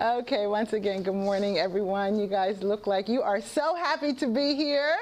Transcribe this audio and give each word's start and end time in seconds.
Okay, 0.00 0.46
once 0.46 0.72
again, 0.72 1.02
good 1.02 1.14
morning, 1.14 1.58
everyone. 1.58 2.18
You 2.18 2.26
guys 2.26 2.62
look 2.62 2.86
like 2.86 3.06
you 3.06 3.20
are 3.20 3.38
so 3.38 3.74
happy 3.74 4.14
to 4.14 4.28
be 4.28 4.54
here. 4.54 4.96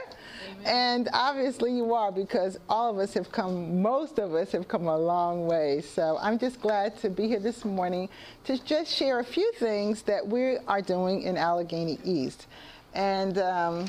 Amen. 0.51 0.67
And 0.67 1.09
obviously, 1.13 1.73
you 1.73 1.95
are 1.95 2.11
because 2.11 2.59
all 2.69 2.91
of 2.91 2.99
us 2.99 3.15
have 3.15 3.31
come, 3.31 3.81
most 3.81 4.19
of 4.19 4.35
us 4.35 4.51
have 4.51 4.67
come 4.67 4.89
a 4.89 4.99
long 4.99 5.47
way. 5.47 5.83
So 5.83 6.19
I'm 6.21 6.37
just 6.37 6.61
glad 6.61 6.99
to 7.03 7.11
be 7.11 7.29
here 7.29 7.39
this 7.39 7.65
morning 7.65 8.09
to 8.43 8.59
just 8.65 8.93
share 8.93 9.21
a 9.21 9.25
few 9.25 9.53
things 9.53 10.03
that 10.03 10.27
we 10.27 10.57
are 10.67 10.83
doing 10.83 11.23
in 11.23 11.37
Allegheny 11.37 12.01
East. 12.03 12.49
And 12.93 13.39
um, 13.39 13.87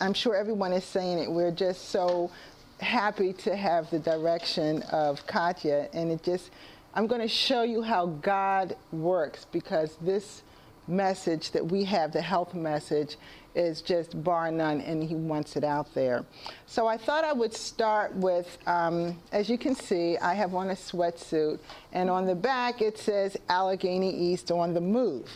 I'm 0.00 0.14
sure 0.14 0.34
everyone 0.34 0.72
is 0.72 0.84
saying 0.84 1.20
it. 1.20 1.30
We're 1.30 1.52
just 1.52 1.90
so 1.90 2.32
happy 2.80 3.32
to 3.34 3.54
have 3.54 3.88
the 3.90 4.00
direction 4.00 4.82
of 4.90 5.24
Katya, 5.28 5.88
and 5.92 6.10
it 6.10 6.24
just 6.24 6.50
I'm 6.96 7.08
going 7.08 7.20
to 7.20 7.28
show 7.28 7.64
you 7.64 7.82
how 7.82 8.06
God 8.06 8.76
works 8.92 9.46
because 9.50 9.96
this 10.00 10.44
message 10.86 11.50
that 11.50 11.66
we 11.66 11.82
have, 11.84 12.12
the 12.12 12.22
health 12.22 12.54
message, 12.54 13.16
is 13.56 13.82
just 13.82 14.22
bar 14.22 14.52
none, 14.52 14.80
and 14.80 15.02
He 15.02 15.16
wants 15.16 15.56
it 15.56 15.64
out 15.64 15.92
there. 15.92 16.24
So 16.66 16.86
I 16.86 16.96
thought 16.96 17.24
I 17.24 17.32
would 17.32 17.52
start 17.52 18.14
with, 18.14 18.58
um, 18.66 19.18
as 19.32 19.48
you 19.48 19.58
can 19.58 19.74
see, 19.74 20.16
I 20.18 20.34
have 20.34 20.54
on 20.54 20.70
a 20.70 20.74
sweatsuit, 20.74 21.58
and 21.92 22.08
on 22.08 22.26
the 22.26 22.34
back 22.34 22.80
it 22.80 22.96
says 22.96 23.36
Allegheny 23.48 24.14
East 24.14 24.52
on 24.52 24.72
the 24.72 24.80
move. 24.80 25.28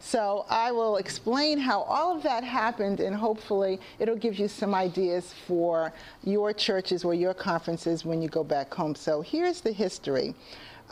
So 0.00 0.46
I 0.48 0.72
will 0.72 0.96
explain 0.96 1.58
how 1.58 1.82
all 1.82 2.16
of 2.16 2.22
that 2.22 2.42
happened, 2.42 3.00
and 3.00 3.14
hopefully 3.14 3.80
it'll 3.98 4.16
give 4.16 4.38
you 4.38 4.48
some 4.48 4.74
ideas 4.74 5.34
for 5.46 5.92
your 6.24 6.54
churches 6.54 7.04
or 7.04 7.12
your 7.12 7.34
conferences 7.34 8.04
when 8.04 8.22
you 8.22 8.28
go 8.28 8.44
back 8.44 8.72
home. 8.72 8.94
So 8.94 9.20
here's 9.20 9.60
the 9.60 9.72
history. 9.72 10.34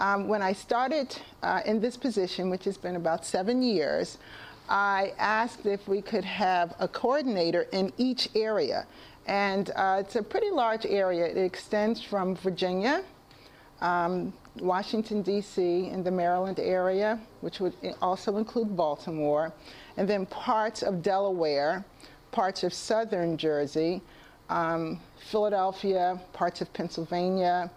Um, 0.00 0.28
when 0.28 0.40
I 0.40 0.54
started 0.54 1.14
uh, 1.42 1.60
in 1.66 1.78
this 1.78 1.98
position, 1.98 2.48
which 2.48 2.64
has 2.64 2.78
been 2.78 2.96
about 2.96 3.27
seven 3.27 3.62
years, 3.62 4.16
I 4.66 5.12
asked 5.18 5.66
if 5.66 5.86
we 5.86 6.00
could 6.00 6.24
have 6.24 6.74
a 6.80 6.88
coordinator 6.88 7.66
in 7.73 7.93
each 7.98 8.30
area. 8.34 8.87
And 9.26 9.71
uh, 9.76 9.98
it's 10.01 10.16
a 10.16 10.23
pretty 10.23 10.51
large 10.51 10.87
area. 10.87 11.26
It 11.26 11.37
extends 11.37 12.02
from 12.02 12.34
Virginia, 12.37 13.04
um, 13.82 14.32
Washington, 14.59 15.21
D.C., 15.21 15.88
and 15.88 16.02
the 16.02 16.10
Maryland 16.10 16.59
area, 16.59 17.21
which 17.43 17.60
would 17.60 17.74
also 18.01 18.38
include 18.38 18.74
Baltimore, 18.74 19.52
and 19.98 20.09
then 20.09 20.24
parts 20.24 20.82
of 20.82 21.02
Delaware, 21.02 21.84
parts 22.32 22.62
of 22.65 22.73
southern 22.73 23.37
Jersey, 23.37 24.01
um, 24.48 24.98
Philadelphia, 25.30 26.18
parts 26.32 26.62
of 26.62 26.73
Pennsylvania, 26.73 27.71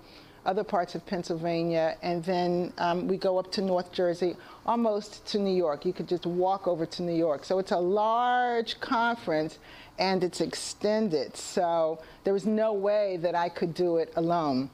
other 0.46 0.64
parts 0.64 0.96
of 0.96 1.06
Pennsylvania, 1.06 1.98
and 2.02 2.24
then 2.24 2.74
um, 2.78 3.08
we 3.08 3.18
go 3.18 3.38
up 3.38 3.52
to 3.54 3.62
North 3.62 3.92
Jersey, 3.92 4.36
almost 4.66 5.26
to 5.28 5.40
New 5.40 5.56
York. 5.56 5.86
You 5.86 5.94
could 5.94 6.08
just 6.08 6.26
walk 6.26 6.68
over 6.68 6.86
to 6.86 7.04
New 7.04 7.16
York. 7.16 7.46
So 7.46 7.60
it's 7.60 7.72
a 7.72 7.78
large 7.78 8.80
conference 8.80 9.60
and 10.00 10.24
it's 10.24 10.42
extended. 10.42 11.38
So 11.38 12.00
there 12.24 12.34
was 12.34 12.46
no 12.46 12.74
way 12.74 13.18
that 13.18 13.36
I 13.36 13.50
could 13.50 13.74
do 13.74 13.98
it 13.98 14.12
alone. 14.16 14.70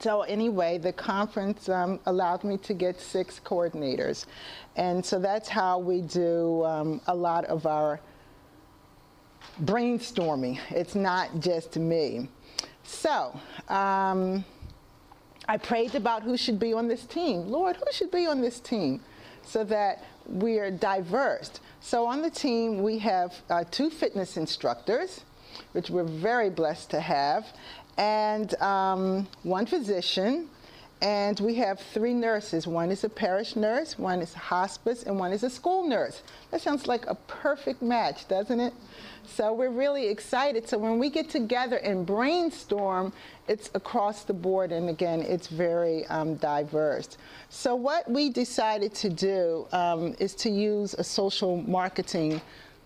So 0.00 0.22
anyway, 0.22 0.78
the 0.78 0.92
conference 0.92 1.68
um, 1.68 2.00
allowed 2.06 2.42
me 2.44 2.56
to 2.58 2.74
get 2.74 3.00
six 3.00 3.40
coordinators. 3.44 4.26
And 4.76 5.04
so 5.04 5.18
that's 5.18 5.48
how 5.48 5.78
we 5.78 6.00
do 6.00 6.64
um, 6.64 7.00
a 7.06 7.14
lot 7.14 7.44
of 7.44 7.66
our 7.66 8.00
brainstorming. 9.62 10.58
It's 10.70 10.94
not 10.94 11.38
just 11.38 11.76
me. 11.76 12.28
So, 12.82 13.38
um, 13.68 14.44
I 15.48 15.56
prayed 15.58 15.94
about 15.94 16.22
who 16.22 16.36
should 16.36 16.58
be 16.58 16.72
on 16.72 16.88
this 16.88 17.04
team. 17.04 17.48
Lord, 17.48 17.76
who 17.76 17.84
should 17.92 18.10
be 18.10 18.26
on 18.26 18.40
this 18.40 18.60
team 18.60 19.00
so 19.44 19.64
that 19.64 20.04
we 20.26 20.58
are 20.58 20.70
diverse? 20.70 21.60
So 21.80 22.06
on 22.06 22.22
the 22.22 22.30
team, 22.30 22.82
we 22.82 22.98
have 23.00 23.34
uh, 23.50 23.64
two 23.70 23.90
fitness 23.90 24.36
instructors, 24.36 25.22
which 25.72 25.90
we're 25.90 26.04
very 26.04 26.48
blessed 26.50 26.90
to 26.90 27.00
have, 27.00 27.46
and 27.98 28.54
um, 28.60 29.28
one 29.42 29.66
physician, 29.66 30.48
and 31.02 31.38
we 31.40 31.56
have 31.56 31.78
three 31.78 32.14
nurses. 32.14 32.66
One 32.66 32.90
is 32.90 33.04
a 33.04 33.08
parish 33.10 33.54
nurse, 33.54 33.98
one 33.98 34.22
is 34.22 34.34
a 34.34 34.38
hospice, 34.38 35.02
and 35.02 35.18
one 35.18 35.32
is 35.32 35.42
a 35.42 35.50
school 35.50 35.86
nurse. 35.86 36.22
That 36.50 36.62
sounds 36.62 36.86
like 36.86 37.06
a 37.06 37.14
perfect 37.14 37.82
match, 37.82 38.26
doesn't 38.28 38.58
it? 38.58 38.72
So 39.26 39.52
we're 39.52 39.70
really 39.70 40.08
excited. 40.08 40.68
So 40.68 40.78
when 40.78 40.98
we 40.98 41.10
get 41.10 41.30
together 41.30 41.76
and 41.76 42.06
brainstorm, 42.06 43.12
it's 43.48 43.70
across 43.74 44.24
the 44.24 44.32
board, 44.32 44.72
and 44.72 44.88
again, 44.88 45.20
it's 45.22 45.48
very 45.48 46.06
um, 46.06 46.36
diverse. 46.36 47.18
So 47.48 47.74
what 47.74 48.10
we 48.10 48.30
decided 48.30 48.94
to 48.96 49.08
do 49.08 49.66
um, 49.72 50.14
is 50.18 50.34
to 50.36 50.50
use 50.50 50.94
a 50.94 51.04
social 51.04 51.62
marketing 51.62 52.40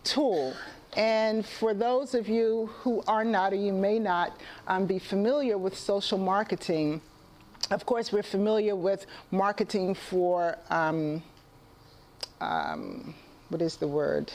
tool. 0.05 0.55
And 0.97 1.45
for 1.45 1.75
those 1.75 2.15
of 2.15 2.29
you 2.29 2.71
who 2.81 3.03
are 3.07 3.25
not, 3.25 3.53
or 3.53 3.57
you 3.57 3.73
may 3.73 3.99
not 3.99 4.41
um, 4.67 4.87
be 4.87 4.99
familiar 4.99 5.59
with 5.59 5.77
social 5.77 6.19
marketing, 6.19 7.01
of 7.71 7.85
course, 7.85 8.13
we're 8.13 8.23
familiar 8.23 8.75
with 8.75 9.07
marketing 9.31 9.95
for, 9.95 10.57
um, 10.71 11.23
um, 12.41 13.15
what 13.51 13.61
is 13.61 13.77
the 13.77 13.87
word? 13.87 14.33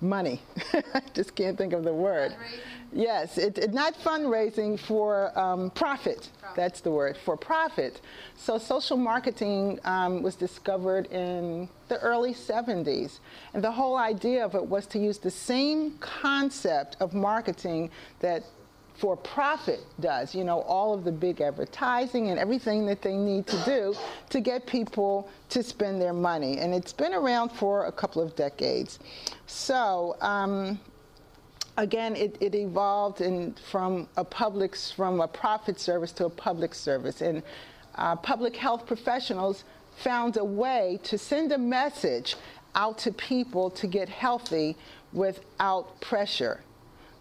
Money. 0.00 0.40
I 0.94 1.02
just 1.14 1.34
can't 1.34 1.58
think 1.58 1.72
of 1.72 1.84
the 1.84 1.92
word. 1.92 2.34
Yes, 2.92 3.38
it, 3.38 3.58
it, 3.58 3.72
not 3.72 3.94
fundraising 3.94 4.78
for 4.78 5.38
um, 5.38 5.70
profit. 5.70 6.28
profit. 6.40 6.56
That's 6.56 6.80
the 6.80 6.90
word, 6.90 7.16
for 7.16 7.36
profit. 7.36 8.00
So 8.36 8.58
social 8.58 8.96
marketing 8.96 9.78
um, 9.84 10.22
was 10.22 10.34
discovered 10.34 11.06
in 11.12 11.68
the 11.88 11.98
early 12.00 12.34
70s. 12.34 13.20
And 13.54 13.62
the 13.62 13.70
whole 13.70 13.96
idea 13.96 14.44
of 14.44 14.54
it 14.54 14.66
was 14.66 14.86
to 14.88 14.98
use 14.98 15.18
the 15.18 15.30
same 15.30 15.98
concept 15.98 16.96
of 16.98 17.14
marketing 17.14 17.90
that 18.20 18.42
for 19.00 19.16
profit 19.16 19.80
does, 19.98 20.34
you 20.34 20.44
know, 20.44 20.60
all 20.60 20.92
of 20.92 21.04
the 21.04 21.12
big 21.12 21.40
advertising 21.40 22.28
and 22.28 22.38
everything 22.38 22.84
that 22.84 23.00
they 23.00 23.16
need 23.16 23.46
to 23.46 23.56
do 23.64 23.94
to 24.28 24.40
get 24.40 24.66
people 24.66 25.30
to 25.48 25.62
spend 25.62 26.02
their 26.02 26.12
money. 26.12 26.58
And 26.58 26.74
it's 26.74 26.92
been 26.92 27.14
around 27.14 27.48
for 27.48 27.86
a 27.86 27.92
couple 27.92 28.20
of 28.20 28.36
decades. 28.36 28.98
So, 29.46 30.18
um, 30.20 30.78
again, 31.78 32.14
it, 32.14 32.36
it 32.40 32.54
evolved 32.54 33.22
in, 33.22 33.54
from 33.70 34.06
a 34.18 34.24
public, 34.24 34.76
from 34.76 35.22
a 35.22 35.28
profit 35.28 35.80
service 35.80 36.12
to 36.12 36.26
a 36.26 36.30
public 36.30 36.74
service. 36.74 37.22
And 37.22 37.42
uh, 37.94 38.16
public 38.16 38.54
health 38.54 38.86
professionals 38.86 39.64
found 39.96 40.36
a 40.36 40.44
way 40.44 41.00
to 41.04 41.16
send 41.16 41.52
a 41.52 41.58
message 41.58 42.36
out 42.74 42.98
to 42.98 43.12
people 43.12 43.70
to 43.70 43.86
get 43.86 44.10
healthy 44.10 44.76
without 45.14 46.00
pressure 46.02 46.60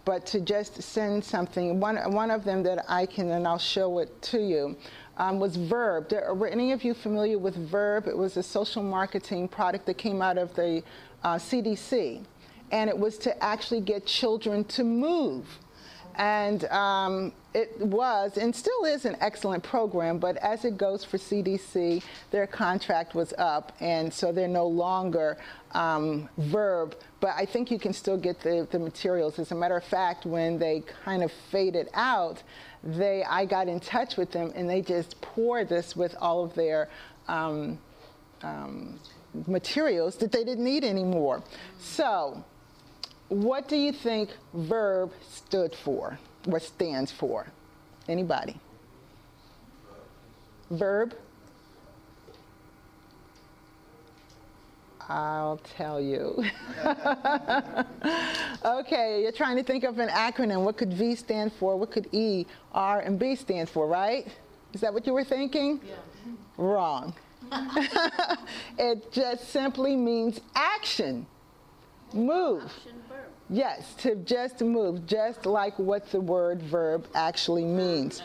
but 0.09 0.25
to 0.25 0.39
just 0.39 0.81
send 0.81 1.23
something. 1.23 1.79
One, 1.79 1.97
one 2.11 2.31
of 2.31 2.43
them 2.43 2.63
that 2.63 2.83
I 2.89 3.05
can, 3.05 3.29
and 3.29 3.47
I'll 3.47 3.59
show 3.59 3.99
it 3.99 4.19
to 4.23 4.39
you, 4.39 4.75
um, 5.17 5.39
was 5.39 5.55
Verb. 5.55 6.11
Were 6.33 6.47
any 6.47 6.71
of 6.71 6.83
you 6.83 6.95
familiar 6.95 7.37
with 7.37 7.55
Verb? 7.69 8.07
It 8.07 8.17
was 8.17 8.35
a 8.35 8.41
social 8.41 8.81
marketing 8.81 9.47
product 9.47 9.85
that 9.85 9.99
came 9.99 10.23
out 10.23 10.39
of 10.39 10.55
the 10.55 10.81
uh, 11.23 11.35
CDC. 11.35 12.23
And 12.71 12.89
it 12.89 12.97
was 12.97 13.19
to 13.19 13.43
actually 13.43 13.81
get 13.81 14.07
children 14.07 14.63
to 14.63 14.83
move. 14.83 15.45
And 16.15 16.65
um, 16.65 17.31
it 17.53 17.79
was 17.79 18.37
and 18.37 18.55
still 18.55 18.85
is 18.85 19.05
an 19.05 19.15
excellent 19.21 19.63
program, 19.63 20.17
but 20.17 20.37
as 20.37 20.65
it 20.65 20.75
goes 20.75 21.03
for 21.05 21.17
CDC, 21.17 22.03
their 22.31 22.47
contract 22.47 23.13
was 23.13 23.33
up, 23.37 23.73
and 23.79 24.13
so 24.13 24.31
they're 24.31 24.47
no 24.47 24.67
longer 24.67 25.37
um, 25.71 26.27
Verb. 26.37 26.95
But 27.19 27.31
I 27.35 27.45
think 27.45 27.69
you 27.69 27.79
can 27.79 27.93
still 27.93 28.17
get 28.17 28.39
the, 28.41 28.67
the 28.71 28.79
materials. 28.79 29.39
As 29.39 29.51
a 29.51 29.55
matter 29.55 29.75
of 29.75 29.83
fact, 29.83 30.25
when 30.25 30.57
they 30.57 30.83
kind 31.03 31.21
of 31.21 31.31
faded 31.51 31.89
out, 31.93 32.41
they 32.83 33.23
I 33.23 33.45
got 33.45 33.67
in 33.67 33.79
touch 33.79 34.15
with 34.15 34.31
them, 34.31 34.51
and 34.55 34.69
they 34.69 34.81
just 34.81 35.19
poured 35.21 35.67
this 35.69 35.95
with 35.95 36.15
all 36.19 36.45
of 36.45 36.55
their 36.55 36.89
um, 37.27 37.77
um, 38.41 38.99
materials 39.47 40.15
that 40.17 40.31
they 40.31 40.43
didn't 40.43 40.63
need 40.63 40.83
anymore. 40.83 41.43
So 41.79 42.43
what 43.29 43.67
do 43.67 43.75
you 43.75 43.91
think 43.91 44.31
verb 44.53 45.11
stood 45.29 45.75
for? 45.75 46.17
What 46.45 46.63
stands 46.63 47.11
for? 47.11 47.47
Anybody? 48.07 48.59
Verb? 50.71 51.15
I'll 55.09 55.57
tell 55.75 55.99
you. 55.99 56.43
okay, 58.63 59.21
you're 59.21 59.31
trying 59.31 59.57
to 59.57 59.63
think 59.63 59.83
of 59.83 59.97
an 59.99 60.09
acronym. 60.09 60.63
What 60.63 60.77
could 60.77 60.93
V 60.93 61.15
stand 61.15 61.51
for? 61.53 61.75
What 61.75 61.91
could 61.91 62.07
E, 62.13 62.45
R, 62.73 62.99
and 62.99 63.17
B 63.17 63.35
stand 63.35 63.69
for, 63.69 63.87
right? 63.87 64.27
Is 64.73 64.81
that 64.81 64.93
what 64.93 65.07
you 65.07 65.13
were 65.13 65.23
thinking? 65.23 65.81
Yeah. 65.83 65.95
Wrong. 66.57 67.15
it 68.77 69.11
just 69.11 69.49
simply 69.49 69.95
means 69.95 70.39
action. 70.55 71.25
Move. 72.13 72.63
Action 72.63 72.99
Yes, 73.49 73.95
to 73.95 74.15
just 74.15 74.61
move, 74.61 75.07
just 75.07 75.47
like 75.47 75.77
what 75.79 76.11
the 76.11 76.21
word 76.21 76.61
verb 76.61 77.07
actually 77.15 77.65
means. 77.65 78.21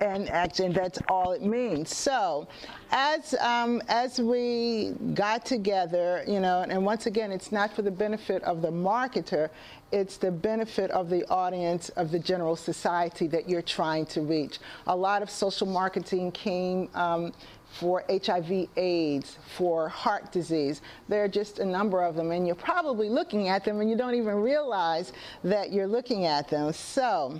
And 0.00 0.28
action. 0.30 0.72
That's 0.72 0.98
all 1.08 1.32
it 1.32 1.42
means. 1.42 1.94
So, 1.94 2.48
as 2.90 3.34
um, 3.34 3.82
as 3.88 4.20
we 4.20 4.92
got 5.14 5.44
together, 5.44 6.24
you 6.26 6.40
know, 6.40 6.64
and 6.68 6.84
once 6.84 7.06
again, 7.06 7.32
it's 7.32 7.52
not 7.52 7.74
for 7.74 7.82
the 7.82 7.90
benefit 7.90 8.42
of 8.44 8.62
the 8.62 8.70
marketer, 8.70 9.50
it's 9.92 10.16
the 10.16 10.30
benefit 10.30 10.90
of 10.90 11.10
the 11.10 11.24
audience 11.28 11.88
of 11.90 12.10
the 12.10 12.18
general 12.18 12.56
society 12.56 13.26
that 13.28 13.48
you're 13.48 13.62
trying 13.62 14.06
to 14.06 14.20
reach. 14.20 14.58
A 14.86 14.96
lot 14.96 15.22
of 15.22 15.30
social 15.30 15.66
marketing 15.66 16.32
came. 16.32 16.88
Um, 16.94 17.32
for 17.78 18.04
HIV 18.08 18.68
AIDS, 18.76 19.38
for 19.56 19.88
heart 19.88 20.32
disease. 20.32 20.80
There 21.08 21.22
are 21.24 21.28
just 21.28 21.58
a 21.58 21.64
number 21.64 22.02
of 22.02 22.14
them, 22.14 22.30
and 22.30 22.46
you're 22.46 22.56
probably 22.56 23.10
looking 23.10 23.48
at 23.48 23.64
them 23.64 23.80
and 23.80 23.90
you 23.90 23.96
don't 23.96 24.14
even 24.14 24.36
realize 24.36 25.12
that 25.44 25.72
you're 25.72 25.86
looking 25.86 26.24
at 26.24 26.48
them. 26.48 26.72
So, 26.72 27.38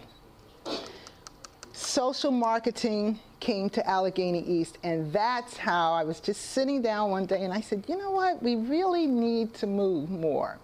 social 1.77 2.31
marketing 2.31 3.19
came 3.39 3.69
to 3.71 3.87
Allegheny 3.87 4.43
East, 4.43 4.79
and 4.83 5.13
that's 5.13 5.57
how 5.57 5.93
I 5.93 6.05
was 6.05 6.21
just 6.21 6.53
sitting 6.53 6.81
down 6.81 7.11
one 7.11 7.27
day 7.27 7.45
and 7.45 7.53
I 7.53 7.61
said, 7.61 7.85
you 7.87 7.99
know 7.99 8.11
what, 8.11 8.43
we 8.43 8.57
really 8.57 9.07
need 9.07 9.55
to 9.55 9.67
move 9.67 10.11
more. 10.11 10.59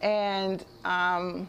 And 0.00 0.64
um, 0.84 1.48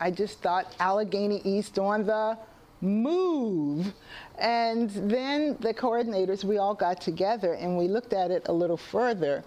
I 0.00 0.10
just 0.10 0.40
thought 0.40 0.74
Allegheny 0.78 1.40
East 1.44 1.78
on 1.78 2.04
the 2.06 2.38
move. 2.80 3.92
And 4.38 4.90
then 4.90 5.56
the 5.60 5.74
coordinators, 5.74 6.44
we 6.44 6.58
all 6.58 6.74
got 6.74 7.00
together 7.00 7.54
and 7.54 7.76
we 7.76 7.88
looked 7.88 8.12
at 8.12 8.30
it 8.30 8.46
a 8.46 8.52
little 8.52 8.76
further. 8.76 9.42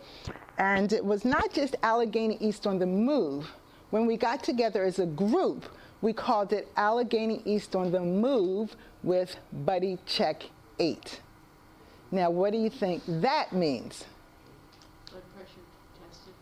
And 0.57 0.91
it 0.91 1.05
was 1.05 1.23
not 1.23 1.53
just 1.53 1.75
Allegheny 1.83 2.37
East 2.41 2.65
on 2.67 2.79
the 2.79 2.85
move. 2.85 3.49
When 3.91 4.05
we 4.05 4.17
got 4.17 4.43
together 4.43 4.83
as 4.83 4.99
a 4.99 5.05
group, 5.05 5.63
we 6.01 6.13
called 6.13 6.53
it 6.53 6.67
Allegheny 6.77 7.41
East 7.45 7.75
on 7.75 7.91
the 7.91 7.99
Move 7.99 8.75
with 9.03 9.37
Buddy 9.51 9.97
Check 10.05 10.43
8. 10.79 11.21
Now, 12.11 12.29
what 12.29 12.53
do 12.53 12.59
you 12.59 12.69
think 12.69 13.03
that 13.07 13.51
means? 13.51 14.05
Blood 15.09 15.23
pressure 15.35 15.51
tested. 16.09 16.33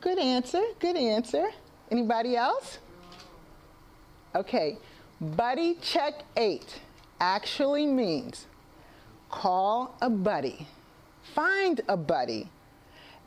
Good 0.00 0.18
answer, 0.18 0.62
good 0.78 0.96
answer. 0.96 1.50
Anybody 1.90 2.36
else? 2.36 2.78
Okay, 4.34 4.78
Buddy 5.20 5.74
Check 5.82 6.22
8 6.36 6.80
actually 7.20 7.84
means 7.84 8.46
call 9.28 9.94
a 10.00 10.08
buddy, 10.08 10.66
find 11.34 11.80
a 11.88 11.96
buddy, 11.96 12.48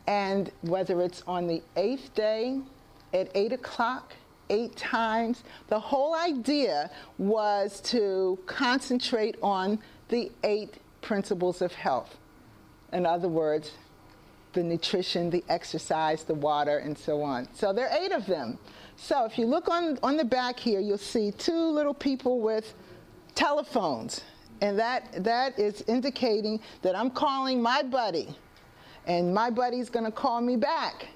and 0.06 0.50
whether 0.62 1.00
it's 1.00 1.22
on 1.26 1.46
the 1.46 1.62
eighth 1.76 2.14
day 2.14 2.60
at 3.12 3.30
8 3.34 3.52
o'clock, 3.52 4.14
eight 4.50 4.76
times. 4.76 5.44
The 5.68 5.80
whole 5.80 6.14
idea 6.14 6.90
was 7.18 7.80
to 7.82 8.38
concentrate 8.46 9.36
on 9.42 9.78
the 10.08 10.30
eight 10.42 10.74
principles 11.00 11.62
of 11.62 11.72
health. 11.72 12.16
In 12.92 13.06
other 13.06 13.28
words, 13.28 13.72
the 14.52 14.62
nutrition, 14.62 15.30
the 15.30 15.44
exercise, 15.48 16.24
the 16.24 16.34
water, 16.34 16.78
and 16.78 16.96
so 16.96 17.22
on. 17.22 17.48
So 17.54 17.72
there 17.72 17.88
are 17.88 17.98
eight 17.98 18.12
of 18.12 18.26
them. 18.26 18.58
So 18.96 19.24
if 19.24 19.36
you 19.38 19.46
look 19.46 19.68
on, 19.68 19.98
on 20.02 20.16
the 20.16 20.24
back 20.24 20.58
here, 20.58 20.80
you'll 20.80 20.98
see 20.98 21.32
two 21.32 21.70
little 21.70 21.94
people 21.94 22.40
with 22.40 22.74
telephones. 23.34 24.22
And 24.60 24.78
that, 24.78 25.24
that 25.24 25.58
is 25.58 25.82
indicating 25.88 26.60
that 26.82 26.96
I'm 26.96 27.10
calling 27.10 27.60
my 27.60 27.82
buddy. 27.82 28.28
And 29.06 29.34
my 29.34 29.50
buddy's 29.50 29.90
going 29.90 30.06
to 30.06 30.12
call 30.12 30.40
me 30.40 30.56
back. 30.56 31.08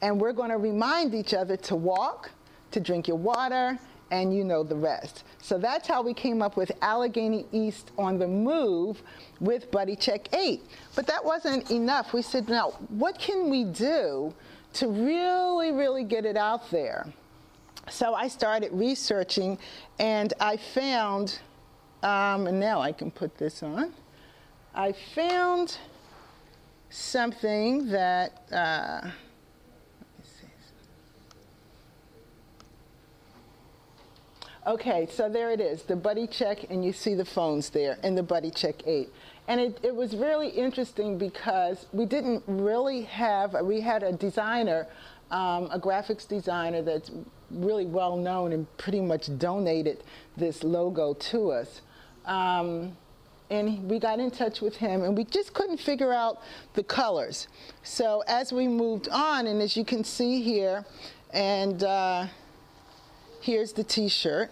And 0.00 0.20
we're 0.20 0.32
going 0.32 0.50
to 0.50 0.58
remind 0.58 1.14
each 1.14 1.34
other 1.34 1.56
to 1.56 1.76
walk, 1.76 2.30
to 2.76 2.80
drink 2.80 3.08
your 3.08 3.16
water, 3.16 3.78
and 4.10 4.36
you 4.36 4.44
know 4.44 4.62
the 4.62 4.76
rest. 4.76 5.24
So 5.40 5.56
that's 5.56 5.88
how 5.88 6.02
we 6.02 6.12
came 6.12 6.42
up 6.42 6.58
with 6.58 6.70
Allegheny 6.82 7.46
East 7.50 7.90
on 7.96 8.18
the 8.18 8.28
Move 8.28 9.02
with 9.40 9.70
Buddy 9.70 9.96
Check 9.96 10.28
8. 10.34 10.60
But 10.94 11.06
that 11.06 11.24
wasn't 11.24 11.70
enough. 11.70 12.12
We 12.12 12.20
said, 12.20 12.50
now, 12.50 12.72
what 12.90 13.18
can 13.18 13.48
we 13.48 13.64
do 13.64 14.34
to 14.74 14.88
really, 14.88 15.72
really 15.72 16.04
get 16.04 16.26
it 16.26 16.36
out 16.36 16.70
there? 16.70 17.06
So 17.88 18.12
I 18.12 18.28
started 18.28 18.70
researching, 18.72 19.58
and 19.98 20.34
I 20.38 20.58
found, 20.58 21.38
um, 22.02 22.46
and 22.46 22.60
now 22.60 22.82
I 22.82 22.92
can 22.92 23.10
put 23.10 23.38
this 23.38 23.62
on. 23.62 23.94
I 24.74 24.92
found 25.14 25.78
something 26.90 27.88
that. 27.88 28.42
Uh, 28.52 29.10
Okay, 34.66 35.06
so 35.08 35.28
there 35.28 35.52
it 35.52 35.60
is, 35.60 35.84
the 35.84 35.94
buddy 35.94 36.26
check, 36.26 36.68
and 36.70 36.84
you 36.84 36.92
see 36.92 37.14
the 37.14 37.24
phones 37.24 37.70
there 37.70 37.98
in 38.02 38.16
the 38.16 38.22
buddy 38.22 38.50
check 38.50 38.74
8. 38.84 39.08
And 39.46 39.60
it, 39.60 39.78
it 39.84 39.94
was 39.94 40.16
really 40.16 40.48
interesting 40.48 41.18
because 41.18 41.86
we 41.92 42.04
didn't 42.04 42.42
really 42.48 43.02
have, 43.02 43.54
we 43.62 43.80
had 43.80 44.02
a 44.02 44.10
designer, 44.10 44.88
um, 45.30 45.68
a 45.70 45.78
graphics 45.78 46.26
designer 46.26 46.82
that's 46.82 47.12
really 47.52 47.86
well 47.86 48.16
known 48.16 48.52
and 48.52 48.66
pretty 48.76 49.00
much 49.00 49.38
donated 49.38 50.02
this 50.36 50.64
logo 50.64 51.14
to 51.14 51.52
us. 51.52 51.82
Um, 52.24 52.96
and 53.50 53.88
we 53.88 54.00
got 54.00 54.18
in 54.18 54.32
touch 54.32 54.60
with 54.60 54.74
him 54.74 55.04
and 55.04 55.16
we 55.16 55.22
just 55.22 55.54
couldn't 55.54 55.78
figure 55.78 56.12
out 56.12 56.42
the 56.74 56.82
colors. 56.82 57.46
So 57.84 58.24
as 58.26 58.52
we 58.52 58.66
moved 58.66 59.08
on, 59.10 59.46
and 59.46 59.62
as 59.62 59.76
you 59.76 59.84
can 59.84 60.02
see 60.02 60.42
here, 60.42 60.84
and 61.32 61.84
uh, 61.84 62.26
here's 63.46 63.72
the 63.72 63.84
t-shirt. 63.84 64.50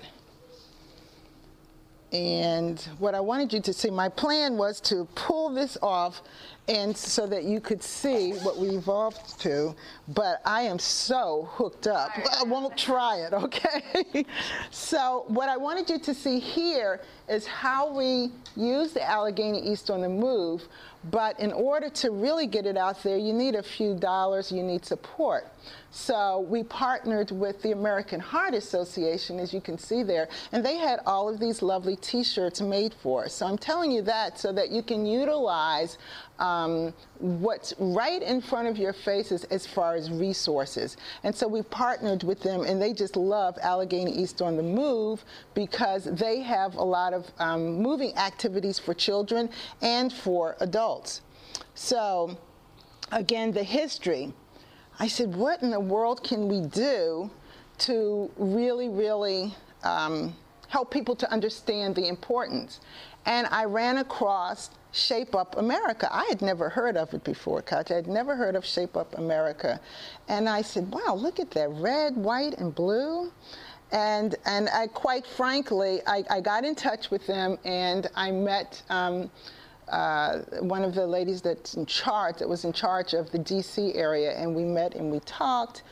And 2.12 2.81
what 3.00 3.17
I 3.17 3.19
wanted 3.19 3.52
you 3.52 3.61
to 3.62 3.73
see, 3.73 3.91
my 3.91 4.08
plan 4.08 4.56
was 4.56 4.81
to 4.82 5.08
pull 5.17 5.52
this 5.52 5.76
off 5.82 6.23
and 6.69 6.96
so 6.96 7.26
that 7.26 7.43
you 7.43 7.61
could 7.61 7.82
see 7.82 8.35
what 8.35 8.56
we 8.56 8.69
evolved 8.69 9.41
to, 9.41 9.75
but 10.06 10.41
I 10.44 10.62
am 10.62 10.79
so 10.79 11.49
hooked 11.50 11.88
up. 11.88 12.12
I 12.41 12.44
won't 12.44 12.79
try 12.79 13.17
it, 13.17 13.32
okay? 13.32 14.25
so 14.70 15.25
what 15.26 15.49
I 15.49 15.56
wanted 15.56 15.90
you 15.90 15.99
to 15.99 16.14
see 16.14 16.38
here 16.38 17.00
is 17.29 17.49
how 17.49 17.93
we 17.93 18.31
use 18.55 18.93
the 18.93 19.02
Allegheny 19.02 19.61
East 19.61 19.90
on 19.90 20.02
the 20.02 20.08
Move, 20.08 20.62
but 21.11 21.38
in 21.40 21.52
order 21.52 21.90
to 21.90 22.12
really 22.12 22.47
get 22.47 22.64
it 22.64 22.76
out 22.76 23.02
there, 23.02 23.19
you 23.19 23.32
need 23.32 23.56
a 23.56 23.62
few 23.62 23.97
dollars, 23.97 24.52
you 24.52 24.62
need 24.62 24.87
support. 24.87 25.49
So 25.90 26.40
we 26.40 26.64
partnered 26.64 27.31
with 27.31 27.62
the 27.62 27.72
American 27.72 28.20
Heart 28.20 28.55
Association, 28.55 29.38
as 29.38 29.55
you 29.55 29.61
can 29.61 29.78
see 29.78 30.02
there, 30.02 30.28
and 30.52 30.64
they 30.64 30.76
had 30.76 31.00
all 31.06 31.28
of 31.28 31.38
these 31.38 31.62
lovely 31.62 31.96
t-shirts 31.96 32.61
made 32.61 32.94
for 32.94 33.25
us. 33.25 33.34
So 33.34 33.46
I'm 33.46 33.58
telling 33.58 33.93
you 33.93 34.02
that 34.02 34.38
so 34.38 34.52
that 34.52 34.70
you 34.70 34.82
can 34.82 35.06
utilize 35.06 35.99
um, 36.38 36.93
what's 37.19 37.75
right 37.78 38.22
in 38.22 38.40
front 38.40 38.66
of 38.69 38.76
your 38.76 38.93
faces 38.93 39.44
as 39.44 39.66
far 39.66 39.94
as 39.94 40.11
resources. 40.11 40.97
And 41.23 41.35
so 41.35 41.47
we 41.47 41.62
partnered 41.62 42.25
with 42.25 42.40
them, 42.40 42.62
and 42.62 42.83
they 42.83 42.92
just 42.92 43.16
love 43.16 43.56
Allegheny 43.62 44.12
East 44.12 44.42
on 44.42 44.56
the 44.56 44.62
Move 44.62 45.25
because 45.54 46.04
they 46.04 46.40
have 46.40 46.75
a 46.75 46.83
lot 46.83 47.14
of 47.14 47.30
um, 47.38 47.76
moving 47.80 48.16
activities 48.16 48.78
for 48.78 48.94
children 48.94 49.49
and 49.80 50.12
for 50.12 50.56
adults. 50.61 51.23
So, 51.75 52.37
again, 53.12 53.52
the 53.52 53.62
history. 53.62 54.33
I 54.99 55.09
said, 55.09 55.35
what 55.35 55.63
in 55.63 55.71
the 55.71 55.81
world 55.81 56.23
can 56.23 56.49
we 56.49 56.61
do 56.61 57.31
to 57.79 58.31
really, 58.37 58.89
really 58.89 59.55
um, 59.83 60.35
help 60.69 60.91
people 60.91 61.17
to 61.17 61.31
understand 61.31 61.95
the 61.95 62.09
importance? 62.09 62.81
And 63.27 63.47
I 63.49 63.65
ran 63.65 63.99
across 63.99 64.71
Shape 64.93 65.35
Up 65.35 65.57
America. 65.57 66.09
I 66.13 66.25
had 66.29 66.41
never 66.41 66.69
heard 66.69 66.97
of 66.97 67.13
it 67.15 67.25
before, 67.25 67.63
Coach. 67.63 67.91
I 67.91 67.95
had 67.95 68.07
never 68.07 68.37
heard 68.37 68.55
of 68.55 68.65
Shape 68.65 68.97
Up 68.97 69.19
America. 69.19 69.81
And 70.29 70.49
I 70.49 70.63
said, 70.63 70.91
wow, 70.93 71.15
look 71.15 71.41
at 71.41 71.51
that 71.53 71.71
red, 71.71 72.17
white, 72.17 72.59
and 72.59 72.73
blue. 72.73 73.33
And, 73.91 74.37
and 74.45 74.69
I, 74.71 74.87
quite 74.87 75.27
frankly, 75.27 76.01
I, 76.07 76.25
I 76.31 76.41
got 76.41 76.65
in 76.65 76.75
touch 76.75 77.11
with 77.11 77.27
them 77.27 77.59
and 77.65 78.09
I 78.15 78.31
met 78.31 78.83
um, 78.89 79.31
uh, 79.88 80.38
one 80.61 80.83
of 80.83 80.95
the 80.95 81.07
ladies 81.07 81.43
that's 81.43 81.75
in 81.75 81.87
charge, 81.87 82.38
that 82.38 82.49
was 82.49 82.64
in 82.64 82.73
charge 82.73 83.12
of 83.14 83.31
the 83.31 83.38
DC 83.38 83.97
area, 83.97 84.33
and 84.33 84.55
we 84.55 84.64
met 84.64 84.95
and 84.95 85.11
we 85.11 85.21
talked. 85.21 85.83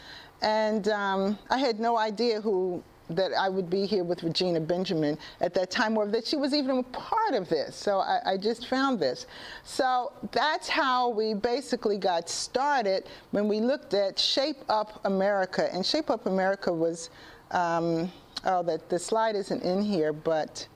And 0.41 0.89
um, 0.89 1.39
I 1.51 1.59
had 1.59 1.79
no 1.79 1.97
idea 1.97 2.41
who 2.41 2.83
that 3.11 3.33
I 3.33 3.49
would 3.49 3.69
be 3.69 3.85
here 3.87 4.05
with 4.05 4.23
Regina 4.23 4.61
Benjamin 4.61 5.19
at 5.41 5.55
that 5.55 5.71
time, 5.71 5.97
or 5.97 6.07
that 6.09 6.27
she 6.27 6.37
was 6.37 6.55
even 6.55 6.79
a 6.79 6.83
part 6.85 7.35
of 7.35 7.49
this. 7.49 7.77
So 7.77 7.99
I, 7.99 8.21
I, 8.33 8.37
just 8.37 8.69
found 8.69 8.99
this. 9.01 9.27
So 9.65 10.13
that's 10.31 10.69
how 10.69 11.11
we 11.11 11.35
basically 11.35 11.99
got 11.99 12.31
started 12.31 13.05
when 13.33 13.49
we 13.49 13.61
looked 13.61 13.93
at 13.93 14.19
Shape 14.19 14.59
Up 14.69 15.01
America. 15.05 15.69
And 15.75 15.85
Shape 15.85 16.11
Up 16.11 16.27
America 16.27 16.73
was, 16.73 17.11
um, 17.51 18.11
oh, 18.45 18.63
that 18.63 18.89
the 18.89 18.99
slide 18.99 19.37
isn't 19.37 19.63
in 19.63 19.83
here, 19.83 20.13
but 20.13 20.67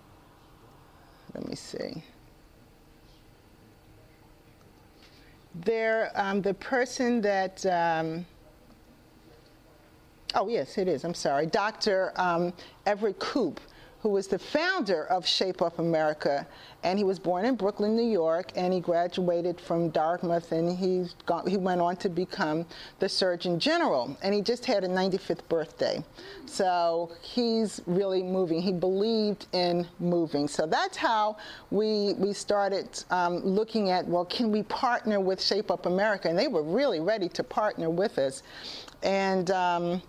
let 1.34 1.48
me 1.48 1.54
see. 1.54 2.02
There, 5.64 6.12
um, 6.14 6.42
the 6.42 6.54
person 6.54 7.20
that 7.22 7.64
um, 7.66 8.26
Oh, 10.34 10.48
yes, 10.48 10.76
it 10.76 10.86
is. 10.86 11.04
I'm 11.04 11.14
sorry. 11.14 11.46
Dr. 11.46 12.12
Um, 12.16 12.52
Everett 12.84 13.18
Koop, 13.18 13.58
who 14.06 14.12
was 14.12 14.28
the 14.28 14.38
founder 14.38 15.06
of 15.06 15.26
Shape 15.26 15.60
Up 15.60 15.80
America. 15.80 16.46
And 16.84 16.96
he 16.96 17.04
was 17.04 17.18
born 17.18 17.44
in 17.44 17.56
Brooklyn, 17.56 17.96
New 17.96 18.08
York, 18.08 18.52
and 18.54 18.72
he 18.72 18.78
graduated 18.78 19.60
from 19.60 19.90
Dartmouth, 19.90 20.52
and 20.52 20.78
he's 20.78 21.16
he 21.48 21.56
went 21.56 21.80
on 21.80 21.96
to 21.96 22.08
become 22.08 22.66
the 23.00 23.08
Surgeon 23.08 23.58
General. 23.58 24.16
And 24.22 24.32
he 24.32 24.42
just 24.42 24.64
had 24.64 24.84
a 24.84 24.88
95th 24.88 25.48
birthday. 25.48 26.04
So 26.44 27.10
he's 27.20 27.80
really 27.86 28.22
moving. 28.22 28.62
He 28.62 28.70
believed 28.70 29.48
in 29.50 29.88
moving. 29.98 30.46
So 30.46 30.68
that's 30.68 30.96
how 30.96 31.36
we, 31.72 32.12
we 32.12 32.32
started 32.32 33.02
um, 33.10 33.38
looking 33.38 33.90
at, 33.90 34.06
well, 34.06 34.26
can 34.26 34.52
we 34.52 34.62
partner 34.62 35.18
with 35.18 35.42
Shape 35.42 35.68
Up 35.68 35.86
America? 35.86 36.28
And 36.28 36.38
they 36.38 36.46
were 36.46 36.62
really 36.62 37.00
ready 37.00 37.28
to 37.30 37.42
partner 37.42 37.90
with 37.90 38.18
us. 38.18 38.44
And 39.02 39.50
um, 39.50 40.00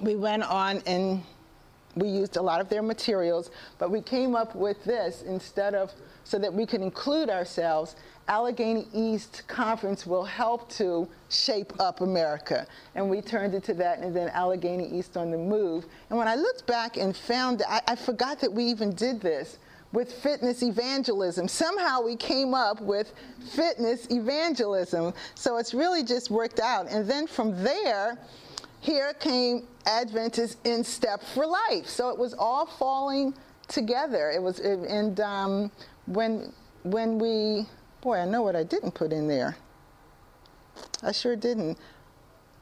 we 0.00 0.16
went 0.16 0.42
on 0.42 0.82
and 0.86 1.22
we 1.96 2.08
used 2.08 2.36
a 2.36 2.42
lot 2.42 2.60
of 2.60 2.68
their 2.68 2.82
materials, 2.82 3.50
but 3.78 3.90
we 3.90 4.00
came 4.02 4.36
up 4.36 4.54
with 4.54 4.82
this 4.84 5.22
instead 5.22 5.74
of 5.74 5.92
so 6.24 6.38
that 6.38 6.52
we 6.52 6.66
could 6.66 6.82
include 6.82 7.30
ourselves. 7.30 7.96
Allegheny 8.28 8.86
East 8.92 9.44
Conference 9.46 10.06
will 10.06 10.24
help 10.24 10.68
to 10.70 11.08
shape 11.30 11.72
up 11.80 12.00
America. 12.00 12.66
And 12.94 13.08
we 13.08 13.22
turned 13.22 13.54
it 13.54 13.64
to 13.64 13.74
that, 13.74 14.00
and 14.00 14.14
then 14.14 14.28
Allegheny 14.30 14.88
East 14.88 15.16
on 15.16 15.30
the 15.30 15.38
Move. 15.38 15.86
And 16.10 16.18
when 16.18 16.28
I 16.28 16.34
looked 16.34 16.66
back 16.66 16.96
and 16.96 17.16
found, 17.16 17.62
I, 17.68 17.80
I 17.88 17.96
forgot 17.96 18.40
that 18.40 18.52
we 18.52 18.64
even 18.64 18.92
did 18.94 19.20
this 19.20 19.58
with 19.92 20.12
fitness 20.12 20.62
evangelism. 20.62 21.48
Somehow 21.48 22.02
we 22.02 22.16
came 22.16 22.52
up 22.52 22.80
with 22.80 23.14
fitness 23.52 24.06
evangelism. 24.10 25.14
So 25.34 25.56
it's 25.56 25.72
really 25.72 26.02
just 26.02 26.30
worked 26.30 26.60
out. 26.60 26.88
And 26.90 27.08
then 27.08 27.26
from 27.26 27.62
there, 27.62 28.18
here 28.86 29.12
came 29.14 29.66
Adventist 29.84 30.58
in 30.64 30.84
Step 30.84 31.20
for 31.20 31.44
Life. 31.44 31.88
So 31.88 32.08
it 32.08 32.16
was 32.16 32.34
all 32.38 32.66
falling 32.66 33.34
together. 33.66 34.30
It 34.30 34.40
was, 34.40 34.60
and 34.60 35.18
um, 35.20 35.72
when 36.06 36.52
when 36.84 37.18
we, 37.18 37.66
boy, 38.00 38.18
I 38.18 38.26
know 38.26 38.42
what 38.42 38.54
I 38.54 38.62
didn't 38.62 38.92
put 38.92 39.12
in 39.12 39.26
there. 39.26 39.56
I 41.02 41.10
sure 41.10 41.34
didn't. 41.34 41.78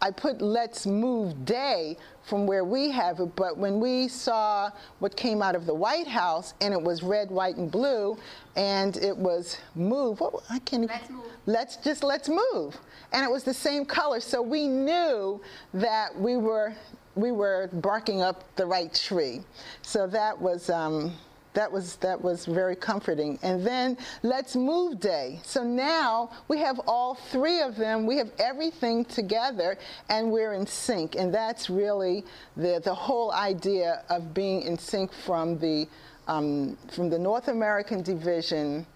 I 0.04 0.10
put 0.10 0.42
Let's 0.42 0.84
Move 0.84 1.46
Day 1.46 1.96
from 2.24 2.46
where 2.46 2.62
we 2.62 2.90
have 2.90 3.20
it, 3.20 3.34
but 3.36 3.56
when 3.56 3.80
we 3.80 4.06
saw 4.08 4.70
what 4.98 5.16
came 5.16 5.40
out 5.40 5.56
of 5.56 5.64
the 5.64 5.72
White 5.72 6.06
House 6.06 6.52
and 6.60 6.74
it 6.74 6.82
was 6.82 7.02
red, 7.02 7.30
white, 7.30 7.56
and 7.56 7.70
blue, 7.70 8.18
and 8.54 8.98
it 8.98 9.16
was 9.16 9.56
move, 9.74 10.20
what, 10.20 10.34
I 10.50 10.58
can't 10.58 10.88
Let's 10.90 11.08
move. 11.08 11.24
Let's 11.46 11.76
just 11.78 12.04
let's 12.04 12.28
move. 12.28 12.76
And 13.14 13.24
it 13.24 13.30
was 13.32 13.44
the 13.44 13.54
same 13.54 13.86
color, 13.86 14.20
so 14.20 14.42
we 14.42 14.68
knew 14.68 15.40
that 15.72 16.14
we 16.14 16.36
were 16.36 16.74
we 17.14 17.32
were 17.32 17.70
barking 17.72 18.20
up 18.20 18.44
the 18.56 18.66
right 18.66 18.92
tree. 18.92 19.40
So 19.80 20.06
that 20.08 20.38
was 20.38 20.68
um, 20.68 21.14
that 21.54 21.70
was 21.70 21.96
that 21.96 22.20
was 22.20 22.46
very 22.46 22.76
comforting. 22.76 23.38
And 23.42 23.66
then 23.66 23.96
let's 24.22 24.54
move 24.54 25.00
day. 25.00 25.40
So 25.42 25.62
now 25.62 26.30
we 26.48 26.58
have 26.58 26.80
all 26.86 27.14
three 27.14 27.60
of 27.60 27.76
them. 27.76 28.06
We 28.06 28.18
have 28.18 28.30
everything 28.38 29.04
together, 29.04 29.78
and 30.08 30.30
we're 30.30 30.52
in 30.52 30.66
sync. 30.66 31.14
And 31.14 31.32
that's 31.32 31.70
really 31.70 32.24
the 32.56 32.80
the 32.84 32.94
whole 32.94 33.32
idea 33.32 34.02
of 34.10 34.34
being 34.34 34.62
in 34.62 34.78
sync 34.78 35.12
from 35.12 35.58
the 35.58 35.88
um, 36.26 36.76
from 36.92 37.08
the 37.08 37.18
North 37.18 37.48
American 37.48 38.02
division 38.02 38.86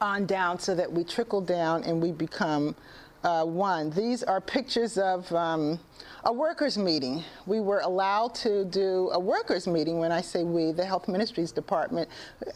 on 0.00 0.26
down, 0.26 0.58
so 0.58 0.74
that 0.74 0.90
we 0.90 1.04
trickle 1.04 1.40
down 1.40 1.84
and 1.84 2.00
we 2.02 2.12
become 2.12 2.74
uh, 3.24 3.44
one. 3.44 3.90
These 3.90 4.22
are 4.22 4.40
pictures 4.40 4.98
of 4.98 5.32
um, 5.32 5.78
a 6.24 6.32
workers' 6.32 6.78
meeting. 6.78 7.24
We 7.46 7.60
were 7.60 7.80
allowed 7.80 8.34
to 8.36 8.64
do 8.64 9.10
a 9.12 9.18
workers' 9.18 9.66
meeting. 9.66 9.98
When 9.98 10.12
I 10.12 10.20
say 10.20 10.44
we, 10.44 10.72
the 10.72 10.84
Health 10.84 11.08
Ministries 11.08 11.50
Department, 11.50 12.08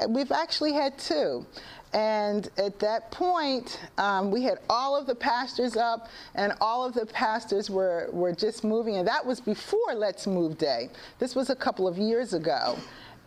we've 0.08 0.30
actually 0.30 0.72
had 0.72 0.96
two. 0.98 1.44
And 1.92 2.48
at 2.58 2.78
that 2.80 3.10
point, 3.10 3.80
um, 3.96 4.30
we 4.30 4.42
had 4.42 4.58
all 4.68 4.96
of 4.96 5.06
the 5.06 5.14
pastors 5.14 5.76
up, 5.76 6.08
and 6.34 6.52
all 6.60 6.84
of 6.84 6.94
the 6.94 7.06
pastors 7.06 7.70
were, 7.70 8.08
were 8.12 8.32
just 8.32 8.64
moving. 8.64 8.96
And 8.96 9.08
that 9.08 9.24
was 9.24 9.40
before 9.40 9.94
Let's 9.94 10.26
Move 10.26 10.58
Day. 10.58 10.90
This 11.18 11.34
was 11.34 11.50
a 11.50 11.56
couple 11.56 11.88
of 11.88 11.96
years 11.96 12.34
ago. 12.34 12.76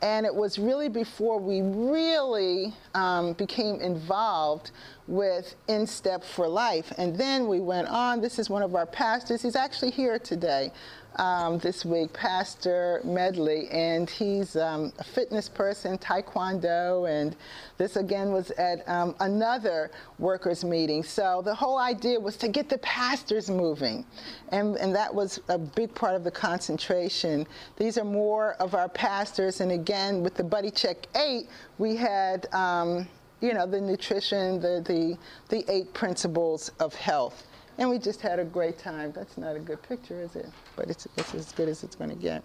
And 0.02 0.26
it 0.26 0.34
was 0.34 0.58
really 0.58 0.88
before 0.88 1.40
we 1.40 1.62
really 1.62 2.74
um, 2.94 3.34
became 3.34 3.82
involved 3.82 4.72
with 5.08 5.56
In 5.68 5.86
Step 5.86 6.24
for 6.24 6.48
Life. 6.48 6.94
And 6.98 7.16
then 7.16 7.48
we 7.48 7.60
went 7.60 7.88
on. 7.90 8.22
This 8.22 8.40
is 8.40 8.50
one 8.50 8.62
of 8.62 8.76
our 8.76 8.86
pastors. 8.86 9.42
He's 9.42 9.58
actually 9.58 9.92
here 9.92 10.18
today. 10.18 10.72
Um, 11.16 11.58
this 11.58 11.84
week, 11.84 12.14
Pastor 12.14 13.02
Medley, 13.04 13.68
and 13.70 14.10
he's 14.10 14.56
um, 14.56 14.94
a 15.00 15.04
fitness 15.04 15.50
person, 15.50 15.98
Taekwondo, 15.98 17.10
and 17.10 17.36
this 17.78 17.98
again 17.98 18.32
was 18.32 18.52
at 18.52 18.88
um, 18.88 19.16
another 19.20 19.92
workers' 20.20 20.64
meeting. 20.64 21.04
So 21.04 21.42
the 21.44 21.54
whole 21.54 21.78
idea 21.78 22.20
was 22.20 22.38
to 22.38 22.48
get 22.48 22.70
the 22.70 22.78
pastors 22.78 23.50
moving, 23.50 24.06
and, 24.50 24.78
and 24.78 24.96
that 24.96 25.14
was 25.14 25.42
a 25.50 25.58
big 25.58 25.94
part 25.94 26.16
of 26.16 26.24
the 26.24 26.32
concentration. 26.32 27.46
These 27.76 27.98
are 27.98 28.06
more 28.06 28.54
of 28.54 28.76
our 28.76 28.88
pastors, 28.88 29.60
and 29.62 29.72
again, 29.72 30.24
with 30.24 30.36
the 30.36 30.44
Buddy 30.44 30.72
Check 30.72 31.08
8, 31.16 31.50
we 31.80 31.96
had 31.96 32.46
um, 32.54 33.08
you 33.42 33.54
know, 33.54 33.66
the 33.66 33.80
nutrition, 33.80 34.60
the, 34.60 34.84
the, 34.86 35.18
the 35.50 35.72
eight 35.72 35.94
principles 35.94 36.72
of 36.80 36.94
health. 36.94 37.48
And 37.78 37.90
we 37.90 37.98
just 37.98 38.20
had 38.20 38.40
a 38.40 38.44
great 38.44 38.78
time. 38.78 39.14
That's 39.14 39.38
not 39.38 39.56
a 39.56 39.60
good 39.60 39.82
picture, 39.84 40.22
is 40.22 40.36
it? 40.36 40.50
But 40.80 40.90
it's, 40.90 41.08
it's 41.18 41.36
as 41.36 41.52
good 41.52 41.68
as 41.68 41.84
it's 41.84 41.96
going 41.98 42.10
to 42.10 42.16
get. 42.16 42.42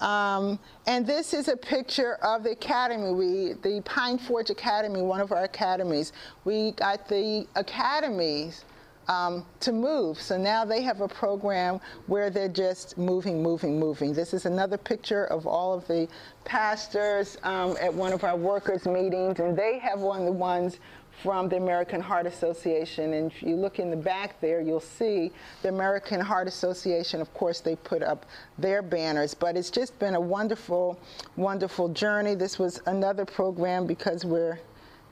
Um, 0.00 0.58
and 0.86 1.06
this 1.06 1.32
is 1.32 1.48
a 1.48 1.56
picture 1.56 2.16
of 2.16 2.42
the 2.42 2.50
academy. 2.50 3.12
We, 3.12 3.54
the 3.62 3.80
Pine 3.86 4.18
Forge 4.18 4.50
Academy, 4.50 5.00
one 5.00 5.22
of 5.22 5.32
our 5.32 5.44
academies. 5.44 6.12
We 6.44 6.72
got 6.72 7.08
the 7.08 7.46
academies 7.56 8.66
um, 9.08 9.46
to 9.60 9.72
move. 9.72 10.20
So 10.20 10.36
now 10.36 10.66
they 10.66 10.82
have 10.82 11.00
a 11.00 11.08
program 11.08 11.80
where 12.08 12.28
they're 12.28 12.46
just 12.48 12.98
moving, 12.98 13.42
moving, 13.42 13.80
moving. 13.80 14.12
This 14.12 14.34
is 14.34 14.44
another 14.44 14.76
picture 14.76 15.24
of 15.26 15.46
all 15.46 15.72
of 15.72 15.86
the 15.86 16.08
pastors 16.44 17.38
um, 17.42 17.76
at 17.80 17.92
one 17.92 18.12
of 18.12 18.22
our 18.22 18.36
workers' 18.36 18.84
meetings, 18.84 19.40
and 19.40 19.56
they 19.56 19.78
have 19.78 20.00
one 20.00 20.20
of 20.20 20.26
the 20.26 20.32
ones 20.32 20.78
from 21.22 21.48
the 21.48 21.56
American 21.56 22.00
Heart 22.00 22.26
Association. 22.26 23.14
And 23.14 23.30
if 23.30 23.42
you 23.42 23.56
look 23.56 23.78
in 23.78 23.90
the 23.90 23.96
back 23.96 24.40
there, 24.40 24.60
you'll 24.60 24.80
see 24.80 25.32
the 25.62 25.68
American 25.68 26.20
Heart 26.20 26.48
Association. 26.48 27.20
Of 27.20 27.32
course, 27.34 27.60
they 27.60 27.76
put 27.76 28.02
up 28.02 28.26
their 28.58 28.82
banners, 28.82 29.34
but 29.34 29.56
it's 29.56 29.70
just 29.70 29.98
been 29.98 30.14
a 30.14 30.20
wonderful, 30.20 30.98
wonderful 31.36 31.88
journey. 31.88 32.34
This 32.34 32.58
was 32.58 32.80
another 32.86 33.24
program 33.24 33.86
because 33.86 34.24
we're, 34.24 34.58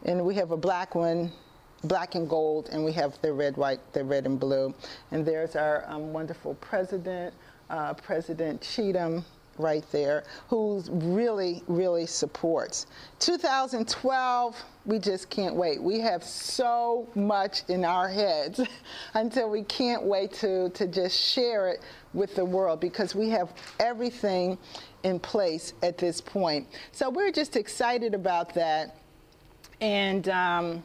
and 0.05 0.25
we 0.25 0.35
have 0.35 0.51
a 0.51 0.57
black 0.57 0.95
one 0.95 1.33
black 1.85 2.15
and 2.15 2.29
gold, 2.29 2.69
and 2.73 2.85
we 2.85 2.93
have 2.93 3.21
the 3.21 3.33
red, 3.33 3.57
white, 3.57 3.81
the 3.93 4.03
red 4.03 4.27
and 4.27 4.41
blue. 4.41 4.75
And 5.11 5.25
there's 5.25 5.55
our 5.55 5.85
um, 5.87 6.13
wonderful 6.13 6.55
president, 6.55 7.35
uh, 7.71 7.95
President 7.95 8.61
Cheatham, 8.61 9.25
right 9.59 9.85
there, 9.93 10.25
who 10.49 10.83
really, 10.89 11.63
really 11.67 12.07
supports. 12.07 12.87
2012, 13.21 14.63
we 14.87 14.99
just 14.99 15.31
can't 15.31 15.55
wait. 15.55 15.83
We 15.83 16.01
have 16.01 16.23
so 16.25 17.09
much 17.15 17.63
in 17.69 17.85
our 17.85 18.09
heads 18.09 18.61
until 19.15 19.51
we 19.51 19.63
can't 19.63 20.03
wait 20.03 20.33
to, 20.35 20.71
to 20.71 20.87
just 20.87 21.19
share 21.19 21.69
it 21.69 21.81
with 22.13 22.35
the 22.35 22.45
world 22.45 22.81
because 22.81 23.15
we 23.15 23.29
have 23.31 23.53
everything 23.81 24.59
in 25.03 25.19
place 25.19 25.73
at 25.83 25.99
this 25.99 26.21
point. 26.21 26.67
So 26.93 27.11
we're 27.11 27.33
just 27.33 27.57
excited 27.57 28.15
about 28.15 28.55
that. 28.55 28.97
And 29.81 30.29
um, 30.29 30.83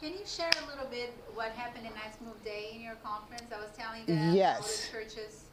Can 0.00 0.12
you 0.12 0.26
share 0.26 0.50
a 0.62 0.70
little 0.70 0.88
bit 0.90 1.14
what 1.34 1.48
happened 1.52 1.86
in 1.86 1.92
Let's 1.94 2.20
Move 2.20 2.42
Day 2.44 2.70
in 2.74 2.80
your 2.80 2.96
conference? 2.96 3.44
I 3.54 3.60
was 3.60 3.70
telling 3.76 4.04
them 4.06 4.34
Yes. 4.34 4.86
how 4.90 4.98
the 4.98 5.04
churches 5.04 5.45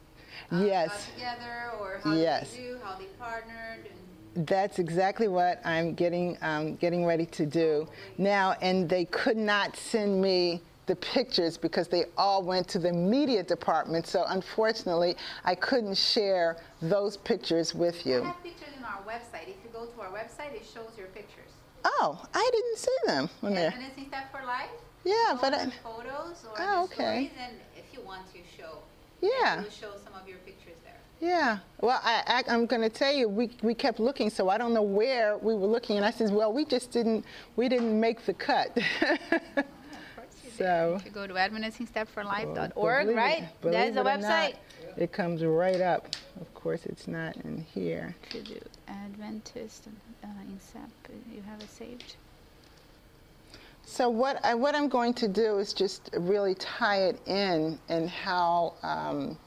uh, 0.52 0.62
Yes. 0.64 0.88
got 0.88 1.14
together 1.14 1.70
or 1.80 2.00
how 2.02 2.14
Yes. 2.14 2.52
they 2.52 2.58
do, 2.62 2.78
how 2.82 2.94
they 2.98 3.06
partnered. 3.18 3.88
That's 4.36 4.78
exactly 4.78 5.28
what 5.28 5.60
I'm 5.64 5.94
getting 5.94 6.36
um, 6.42 6.74
getting 6.76 7.06
ready 7.06 7.26
to 7.26 7.46
do 7.46 7.86
now, 8.18 8.56
and 8.60 8.88
they 8.88 9.04
could 9.06 9.36
not 9.36 9.76
send 9.76 10.20
me 10.20 10.60
the 10.86 10.96
pictures 10.96 11.56
because 11.56 11.88
they 11.88 12.04
all 12.18 12.42
went 12.42 12.66
to 12.68 12.78
the 12.78 12.92
media 12.92 13.42
department. 13.42 14.06
So 14.06 14.24
unfortunately, 14.28 15.16
I 15.44 15.54
couldn't 15.54 15.96
share 15.96 16.56
those 16.82 17.16
pictures 17.16 17.74
with 17.74 18.04
I 18.04 18.10
you. 18.10 18.22
have 18.24 18.42
pictures 18.42 18.68
on 18.78 18.84
our 18.84 19.02
website. 19.02 19.48
If 19.48 19.56
you 19.64 19.70
go 19.72 19.86
to 19.86 20.00
our 20.02 20.10
website, 20.10 20.52
it 20.54 20.66
shows 20.66 20.90
your 20.98 21.06
pictures. 21.08 21.50
Oh, 21.84 22.20
I 22.34 22.50
didn't 22.52 22.78
see 22.78 22.96
them 23.06 23.30
on 23.42 23.54
there. 23.54 23.68
Adventist 23.68 23.98
in 23.98 24.08
Step 24.08 24.32
for 24.32 24.44
Life. 24.44 24.68
Yeah, 25.04 25.38
but 25.40 25.54
I, 25.54 25.66
photos 25.82 26.44
or 26.44 26.54
Oh, 26.58 26.84
okay. 26.84 26.94
stories, 26.94 27.30
and 27.38 27.56
if 27.76 27.84
you 27.92 28.00
want 28.04 28.22
to 28.32 28.38
show, 28.56 28.78
Yeah. 29.24 29.60
we'll 29.62 29.70
show 29.70 29.92
some 30.04 30.12
of 30.20 30.28
your 30.28 30.38
pictures 30.38 30.76
there. 30.84 30.98
yeah. 31.20 31.58
Well, 31.80 32.00
I, 32.02 32.22
I, 32.26 32.52
I'm 32.52 32.66
going 32.66 32.82
to 32.82 32.88
tell 32.88 33.12
you, 33.12 33.28
we, 33.28 33.50
we 33.62 33.74
kept 33.74 33.98
looking, 34.00 34.28
so 34.30 34.48
I 34.48 34.58
don't 34.58 34.74
know 34.74 34.82
where 34.82 35.36
we 35.38 35.54
were 35.54 35.66
looking, 35.66 35.96
and 35.96 36.04
I 36.04 36.10
said, 36.10 36.30
well, 36.30 36.52
we 36.52 36.64
just 36.64 36.90
didn't 36.90 37.24
we 37.56 37.68
didn't 37.68 37.98
make 37.98 38.24
the 38.26 38.34
cut. 38.34 38.76
so. 40.58 41.00
You 41.04 41.10
go 41.10 41.26
to 41.26 41.34
Well, 41.34 41.48
adventiststepforlife.org, 41.50 43.08
it- 43.08 43.16
right? 43.16 43.48
That's 43.62 43.94
the 43.94 44.00
it 44.00 44.00
or 44.00 44.04
not, 44.04 44.20
website. 44.20 44.54
It 44.96 45.12
comes 45.12 45.42
right 45.42 45.80
up. 45.80 46.14
Of 46.40 46.52
course, 46.54 46.86
it's 46.86 47.08
not 47.08 47.36
in 47.38 47.64
here. 47.74 48.14
To 48.30 48.42
do 48.42 48.60
Adventist 48.86 49.88
uh, 50.22 50.26
in 50.48 50.60
Step. 50.60 50.88
You 51.34 51.42
have 51.42 51.60
it 51.60 51.70
saved. 51.70 52.16
So 53.86 54.08
what 54.08 54.44
I, 54.44 54.54
what 54.54 54.74
I'm 54.74 54.88
going 54.88 55.14
to 55.14 55.28
do 55.28 55.58
is 55.58 55.72
just 55.72 56.10
really 56.18 56.54
tie 56.56 57.02
it 57.02 57.20
in 57.26 57.78
and 57.88 58.08
how 58.08 58.74
um, 58.82 59.38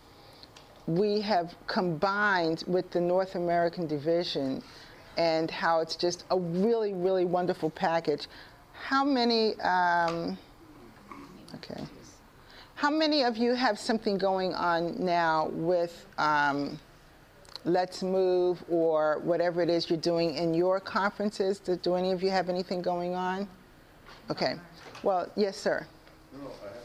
we 0.85 1.19
have 1.21 1.53
combined 1.67 2.63
with 2.65 2.89
the 2.91 3.01
North 3.01 3.35
American 3.35 3.87
division 3.87 4.63
and 5.17 5.51
how 5.51 5.81
it's 5.81 5.95
just 5.95 6.23
a 6.31 6.39
really 6.39 6.93
really 6.93 7.25
wonderful 7.25 7.69
package. 7.69 8.27
How 8.73 9.03
many? 9.03 9.59
Um, 9.59 10.37
okay. 11.55 11.83
How 12.75 12.91
many 12.91 13.23
of 13.23 13.37
you 13.37 13.55
have 13.55 13.79
something 13.79 14.19
going 14.19 14.53
on 14.53 15.03
now 15.03 15.47
with 15.51 16.05
um, 16.19 16.79
Let's 17.65 18.03
Move 18.03 18.63
or 18.69 19.19
whatever 19.23 19.63
it 19.63 19.69
is 19.69 19.89
you're 19.89 19.99
doing 19.99 20.35
in 20.35 20.53
your 20.53 20.79
conferences? 20.79 21.57
Do, 21.57 21.75
do 21.75 21.95
any 21.95 22.11
of 22.11 22.21
you 22.21 22.29
have 22.29 22.49
anything 22.49 22.83
going 22.83 23.15
on? 23.15 23.47
Okay. 24.29 24.55
Well, 25.03 25.29
yes, 25.35 25.57
sir. 25.57 25.85
No, 26.33 26.39
no, 26.43 26.49
I 26.49 26.67
have. 26.67 26.75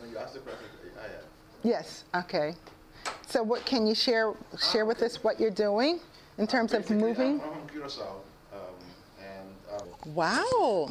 When 0.00 0.10
you 0.10 0.18
ask 0.18 0.34
the 0.34 0.40
question, 0.40 0.66
I 0.98 1.02
have. 1.02 1.24
Yes. 1.62 2.04
Okay. 2.14 2.54
So, 3.26 3.42
what 3.42 3.64
can 3.64 3.86
you 3.86 3.94
share 3.94 4.34
share 4.72 4.84
with 4.84 5.02
us 5.02 5.22
what 5.24 5.38
you're 5.40 5.50
doing 5.50 6.00
in 6.38 6.46
terms 6.46 6.74
of 6.74 6.82
Basically, 6.82 7.02
moving? 7.02 7.40
I'm 7.40 7.52
from 7.52 7.68
Curacao, 7.68 8.16
um, 8.52 8.58
and 9.20 9.80
um, 9.80 10.14
Wow, 10.14 10.88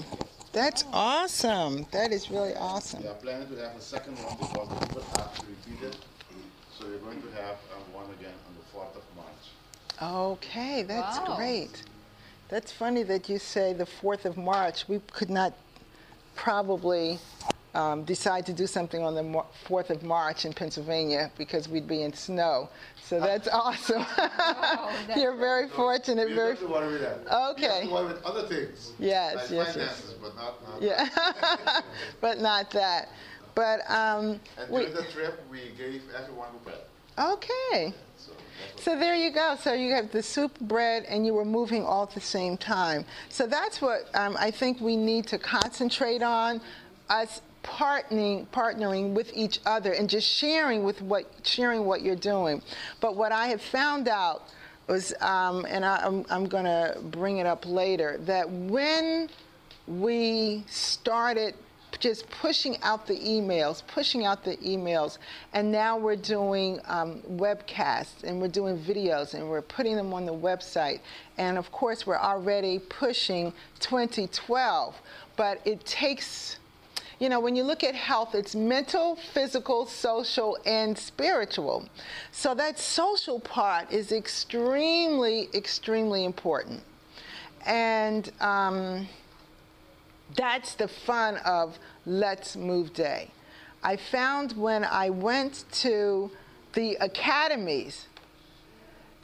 that's 0.54 0.86
awesome. 0.94 1.86
That 1.92 2.12
is 2.12 2.32
really 2.32 2.56
awesome. 2.56 3.04
we 3.04 3.10
are 3.10 3.14
planning 3.16 3.48
to 3.50 3.56
have 3.62 3.76
a 3.76 3.82
second 3.82 4.16
one 4.20 4.38
because 4.40 4.70
the 4.70 4.86
people 4.88 5.04
have 5.18 5.38
to 5.40 5.46
repeat 5.46 5.86
it. 5.88 5.98
So 6.78 6.86
we're 6.88 6.98
going 7.00 7.22
to 7.22 7.32
have 7.42 7.58
um, 7.76 7.94
one 7.94 8.06
again 8.18 8.32
on 8.48 8.56
the 8.56 8.78
4th 8.78 8.96
of 8.96 9.04
March. 9.18 10.32
Okay, 10.38 10.84
that's 10.84 11.18
Wow. 11.20 11.36
great. 11.36 11.84
That's 12.50 12.72
funny 12.72 13.04
that 13.04 13.30
you 13.30 13.38
say 13.38 13.74
the 13.74 13.86
4th 13.86 14.26
of 14.26 14.38
March. 14.38 14.88
We 14.88 15.00
could 15.12 15.30
not 15.30 15.54
probably 16.36 17.20
um, 17.76 18.04
decide 18.06 18.46
to 18.48 18.54
do 18.54 18.66
something 18.66 19.04
on 19.04 19.14
the 19.14 19.44
4th 19.68 19.92
of 19.92 20.02
March 20.02 20.46
in 20.46 20.54
Pennsylvania 20.54 21.32
because 21.38 21.70
we'd 21.70 21.88
be 21.88 22.02
in 22.02 22.12
snow. 22.14 22.70
So 23.04 23.20
that's 23.20 23.48
awesome. 23.48 24.04
You're 25.16 25.36
very 25.36 25.68
fortunate. 25.70 26.30
You 26.30 26.36
Very 26.36 26.56
don't 26.56 26.62
have 26.62 26.68
to 26.68 26.74
worry 26.74 26.92
with 26.94 27.02
that. 27.02 27.20
You 27.24 27.50
Okay. 27.52 27.68
have 27.82 27.84
to 27.84 27.90
worry 27.94 28.08
with 28.14 28.24
other 28.24 28.48
things. 28.48 28.94
Yes, 29.00 29.36
like 29.36 29.52
yes, 29.52 29.76
yes. 29.78 30.14
but 30.22 30.36
not, 30.36 30.68
not 30.68 30.82
yeah, 30.82 31.82
but 32.22 32.40
not 32.40 32.72
that. 32.72 33.10
But 33.54 33.82
um, 33.90 34.40
And 34.58 34.70
we, 34.72 34.82
during 34.82 34.94
the 34.96 35.04
trip, 35.12 35.40
we 35.52 35.72
gave 35.78 36.04
everyone 36.18 36.50
a 36.56 36.64
bread. 36.64 36.78
okay. 37.20 37.94
So 38.76 38.98
there 38.98 39.16
you 39.16 39.32
go. 39.32 39.56
So 39.60 39.74
you 39.74 39.94
have 39.94 40.12
the 40.12 40.24
soup, 40.24 40.60
bread, 40.60 41.06
and 41.10 41.26
you 41.26 41.34
were 41.34 41.46
moving 41.46 41.84
all 41.84 42.04
at 42.04 42.12
the 42.12 42.22
same 42.22 42.58
time. 42.58 43.06
So 43.30 43.48
that's 43.48 43.82
what 43.82 44.10
um, 44.14 44.36
I 44.40 44.52
think 44.52 44.80
we 44.80 44.96
need 44.96 45.28
to 45.28 45.38
concentrate 45.38 46.22
on, 46.22 46.62
us 47.10 47.42
partnering, 47.64 48.48
partnering 48.48 49.14
with 49.14 49.32
each 49.36 49.60
other 49.66 49.94
and 49.94 50.10
just 50.10 50.28
sharing 50.28 50.84
with 50.84 51.02
what 51.02 51.26
sharing 51.44 51.86
what 51.86 52.02
you're 52.02 52.16
doing. 52.16 52.62
But 53.02 53.16
what 53.16 53.32
I 53.32 53.48
have 53.48 53.62
found 53.62 54.08
out 54.08 54.44
was, 54.88 55.14
um, 55.22 55.66
and 55.70 55.86
I, 55.86 55.98
I'm, 55.98 56.26
I'm 56.30 56.48
going 56.48 56.66
to 56.66 56.98
bring 57.12 57.38
it 57.38 57.46
up 57.46 57.66
later, 57.66 58.18
that 58.22 58.50
when 58.50 59.30
we 59.88 60.64
started 60.68 61.54
just 62.00 62.30
pushing 62.30 62.82
out 62.84 63.08
the 63.08 63.16
emails, 63.16 63.82
pushing 63.88 64.26
out 64.26 64.44
the 64.44 64.58
emails, 64.58 65.18
and 65.54 65.72
now 65.72 65.98
we're 65.98 66.16
doing 66.16 66.80
um, 66.86 67.22
webcasts 67.30 68.24
and 68.24 68.40
we're 68.40 68.48
doing 68.48 68.78
videos 68.78 69.34
and 69.34 69.50
we're 69.50 69.62
putting 69.62 69.96
them 69.96 70.14
on 70.14 70.26
the 70.26 70.34
website. 70.34 71.00
And 71.38 71.58
of 71.58 71.72
course, 71.72 72.06
we're 72.06 72.18
already 72.18 72.80
pushing 72.80 73.54
2012, 73.80 74.96
but 75.36 75.62
it 75.66 75.86
takes 75.86 76.60
you 77.20 77.28
know, 77.28 77.42
when 77.42 77.54
you 77.54 77.64
look 77.64 77.84
at 77.84 77.96
health, 77.96 78.34
it's 78.34 78.56
mental, 78.56 79.18
physical, 79.34 79.86
social, 79.86 80.58
and 80.66 80.98
spiritual. 80.98 81.88
So 82.32 82.56
that 82.56 82.80
social 82.80 83.42
part 83.42 83.92
is 83.92 84.14
extremely, 84.14 85.50
extremely 85.54 86.24
important. 86.24 86.82
And 87.66 88.32
um, 88.40 89.06
that's 90.36 90.76
the 90.76 90.88
fun 90.88 91.38
of 91.38 91.78
Let's 92.06 92.56
Move 92.56 92.94
Day. 92.94 93.32
I 93.84 93.96
found 93.96 94.54
when 94.54 94.84
I 94.84 95.10
went 95.10 95.66
to 95.74 96.32
the 96.74 96.98
academies, 97.00 98.08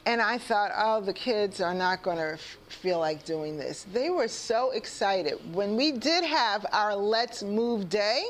and 0.06 0.22
I 0.22 0.38
thought, 0.38 0.70
oh, 0.76 1.00
the 1.00 1.12
kids 1.12 1.60
are 1.60 1.74
not 1.74 2.02
going 2.02 2.18
to 2.18 2.34
f- 2.34 2.56
feel 2.68 3.00
like 3.00 3.24
doing 3.24 3.56
this. 3.56 3.86
They 3.92 4.08
were 4.08 4.28
so 4.28 4.70
excited. 4.70 5.34
When 5.52 5.76
we 5.76 5.92
did 5.92 6.24
have 6.24 6.64
our 6.72 6.94
Let's 6.94 7.42
Move 7.42 7.88
Day, 7.88 8.24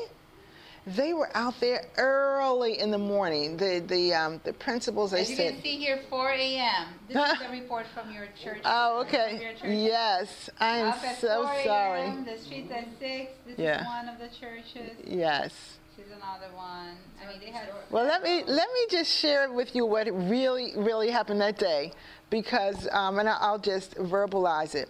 they 0.95 1.13
were 1.13 1.29
out 1.35 1.59
there 1.59 1.85
early 1.97 2.79
in 2.79 2.91
the 2.91 2.97
morning. 2.97 3.57
The 3.57 3.83
the 3.85 4.13
um, 4.13 4.41
the 4.43 4.53
principals, 4.53 5.11
they 5.11 5.21
As 5.21 5.29
you 5.29 5.35
said, 5.35 5.53
can 5.55 5.61
see 5.63 5.77
here, 5.77 5.99
4 6.09 6.29
a.m. 6.31 6.87
This 7.09 7.17
is 7.17 7.41
a 7.47 7.51
report 7.51 7.85
from 7.93 8.11
your 8.13 8.27
church. 8.41 8.61
"Oh, 8.65 9.01
okay, 9.01 9.55
church. 9.59 9.69
yes, 9.69 10.49
I 10.59 10.77
am 10.77 10.87
Up 10.89 11.03
at 11.03 11.17
so 11.19 11.43
4 11.43 11.63
sorry. 11.63 11.99
a.m., 12.01 12.25
The 12.25 12.37
street's 12.37 12.71
at 12.71 12.87
6. 12.99 13.31
This 13.45 13.59
Yeah. 13.59 13.81
is 13.81 13.85
one 13.87 14.07
of 14.09 14.19
the 14.19 14.29
churches. 14.29 14.91
Yes." 15.05 15.53
This 15.97 16.05
is 16.05 16.11
another 16.13 16.55
one. 16.55 16.95
I 17.21 17.27
mean, 17.29 17.39
they 17.41 17.49
had. 17.51 17.69
Well, 17.89 18.05
let 18.05 18.21
me 18.23 18.43
let 18.45 18.67
me 18.73 18.85
just 18.89 19.11
share 19.11 19.51
with 19.51 19.75
you 19.75 19.85
what 19.85 20.07
really 20.29 20.73
really 20.77 21.09
happened 21.09 21.41
that 21.41 21.57
day, 21.57 21.91
because 22.29 22.87
um, 22.91 23.19
and 23.19 23.27
I'll 23.27 23.59
just 23.59 23.95
verbalize 23.95 24.73
it. 24.75 24.89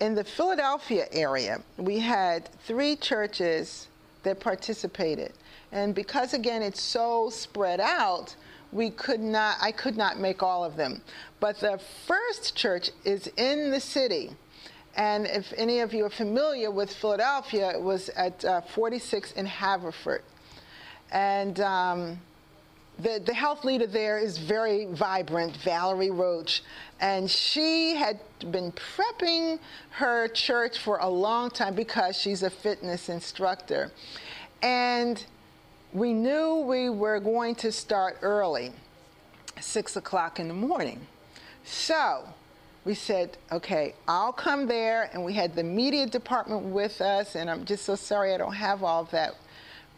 In 0.00 0.14
the 0.14 0.24
Philadelphia 0.24 1.06
area, 1.12 1.60
we 1.76 1.98
had 2.00 2.48
three 2.64 2.96
churches 2.96 3.86
that 4.22 4.40
participated, 4.40 5.32
and 5.72 5.94
because 5.94 6.34
again 6.34 6.62
it's 6.62 6.82
so 6.82 7.30
spread 7.30 7.80
out, 7.80 8.34
we 8.72 8.90
could 8.90 9.20
not 9.20 9.56
I 9.60 9.72
could 9.72 9.96
not 9.96 10.18
make 10.18 10.42
all 10.42 10.64
of 10.64 10.76
them. 10.76 11.02
But 11.40 11.58
the 11.60 11.80
first 12.06 12.56
church 12.56 12.90
is 13.04 13.28
in 13.36 13.70
the 13.70 13.80
city. 13.80 14.30
And 14.96 15.26
if 15.26 15.52
any 15.56 15.80
of 15.80 15.94
you 15.94 16.04
are 16.04 16.10
familiar 16.10 16.70
with 16.70 16.92
Philadelphia, 16.92 17.70
it 17.70 17.80
was 17.80 18.08
at 18.10 18.44
uh, 18.44 18.60
46 18.60 19.32
in 19.32 19.46
Haverford. 19.46 20.22
And 21.12 21.60
um, 21.60 22.20
the, 23.02 23.22
the 23.24 23.34
health 23.34 23.64
leader 23.64 23.86
there 23.86 24.18
is 24.18 24.36
very 24.38 24.86
vibrant, 24.86 25.56
Valerie 25.58 26.10
Roach. 26.10 26.62
And 27.00 27.30
she 27.30 27.94
had 27.94 28.20
been 28.50 28.72
prepping 28.72 29.58
her 29.90 30.28
church 30.28 30.78
for 30.78 30.98
a 30.98 31.08
long 31.08 31.50
time 31.50 31.74
because 31.74 32.16
she's 32.16 32.42
a 32.42 32.50
fitness 32.50 33.08
instructor. 33.08 33.90
And 34.62 35.24
we 35.92 36.12
knew 36.12 36.56
we 36.56 36.90
were 36.90 37.20
going 37.20 37.54
to 37.56 37.72
start 37.72 38.18
early, 38.22 38.72
six 39.60 39.96
o'clock 39.96 40.38
in 40.38 40.48
the 40.48 40.54
morning. 40.54 41.00
So 41.64 42.24
we 42.84 42.94
said, 42.94 43.36
okay, 43.50 43.94
I'll 44.08 44.32
come 44.32 44.66
there. 44.66 45.08
And 45.12 45.24
we 45.24 45.32
had 45.32 45.54
the 45.54 45.64
media 45.64 46.06
department 46.06 46.64
with 46.64 47.00
us. 47.00 47.34
And 47.34 47.50
I'm 47.50 47.64
just 47.64 47.84
so 47.84 47.94
sorry 47.94 48.34
I 48.34 48.36
don't 48.36 48.52
have 48.54 48.82
all 48.82 49.04
that. 49.04 49.34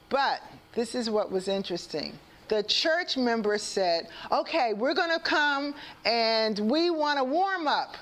But 0.09 0.43
this 0.75 0.95
is 0.95 1.11
what 1.11 1.33
was 1.33 1.49
interesting. 1.49 2.19
The 2.53 2.63
church 2.65 3.17
members 3.17 3.63
said, 3.63 4.09
okay, 4.31 4.75
we're 4.75 4.93
going 4.93 5.09
to 5.11 5.19
come 5.19 5.75
and 6.05 6.59
we 6.59 6.91
want 6.91 7.19
to 7.19 7.25
warm 7.25 7.67
up. 7.67 7.97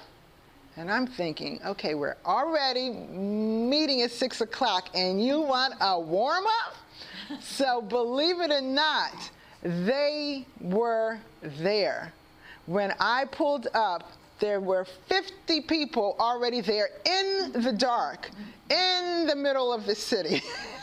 And 0.77 0.91
I'm 0.91 1.07
thinking, 1.07 1.61
okay, 1.65 1.95
we're 1.95 2.17
already 2.27 2.91
meeting 2.91 4.03
at 4.03 4.11
six 4.11 4.41
o'clock 4.41 4.89
and 4.93 5.25
you 5.25 5.41
want 5.41 5.75
a 5.81 6.01
warm 6.01 6.45
up? 6.65 6.75
so 7.41 7.81
believe 7.81 8.41
it 8.41 8.51
or 8.51 8.61
not, 8.61 9.31
they 9.63 10.45
were 10.61 11.21
there. 11.61 12.13
When 12.67 12.93
I 12.99 13.27
pulled 13.27 13.69
up, 13.73 14.11
there 14.41 14.59
were 14.59 14.85
50 14.85 15.61
people 15.61 16.17
already 16.19 16.61
there 16.61 16.89
in 17.05 17.53
the 17.53 17.73
dark, 17.73 18.29
in 18.69 19.29
the 19.29 19.37
middle 19.37 19.73
of 19.73 19.87
the 19.87 19.95
city. 19.95 20.43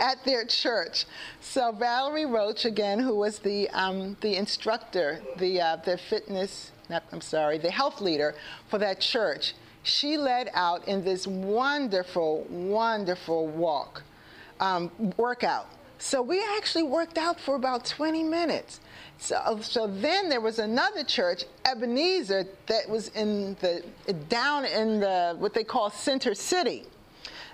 at 0.00 0.24
their 0.24 0.44
church. 0.44 1.04
So 1.40 1.72
Valerie 1.72 2.26
Roach, 2.26 2.64
again, 2.64 2.98
who 2.98 3.14
was 3.14 3.38
the 3.38 3.68
um, 3.70 4.16
the 4.20 4.36
instructor, 4.36 5.20
the 5.36 5.60
uh, 5.60 5.76
the 5.76 5.98
fitness, 5.98 6.72
not, 6.88 7.04
I'm 7.12 7.20
sorry, 7.20 7.58
the 7.58 7.70
health 7.70 8.00
leader 8.00 8.34
for 8.68 8.78
that 8.78 9.00
church, 9.00 9.54
she 9.82 10.16
led 10.16 10.50
out 10.54 10.86
in 10.88 11.04
this 11.04 11.26
wonderful, 11.26 12.46
wonderful 12.50 13.46
walk 13.46 14.02
um, 14.58 14.90
workout. 15.16 15.68
So 15.98 16.22
we 16.22 16.42
actually 16.56 16.84
worked 16.84 17.18
out 17.18 17.38
for 17.38 17.56
about 17.56 17.84
20 17.84 18.22
minutes. 18.22 18.80
So, 19.18 19.58
so 19.60 19.86
then 19.86 20.30
there 20.30 20.40
was 20.40 20.58
another 20.58 21.04
church, 21.04 21.44
Ebenezer, 21.66 22.46
that 22.66 22.88
was 22.88 23.08
in 23.08 23.54
the 23.60 23.84
down 24.30 24.64
in 24.64 25.00
the 25.00 25.36
what 25.38 25.52
they 25.52 25.64
call 25.64 25.90
Center 25.90 26.34
City 26.34 26.86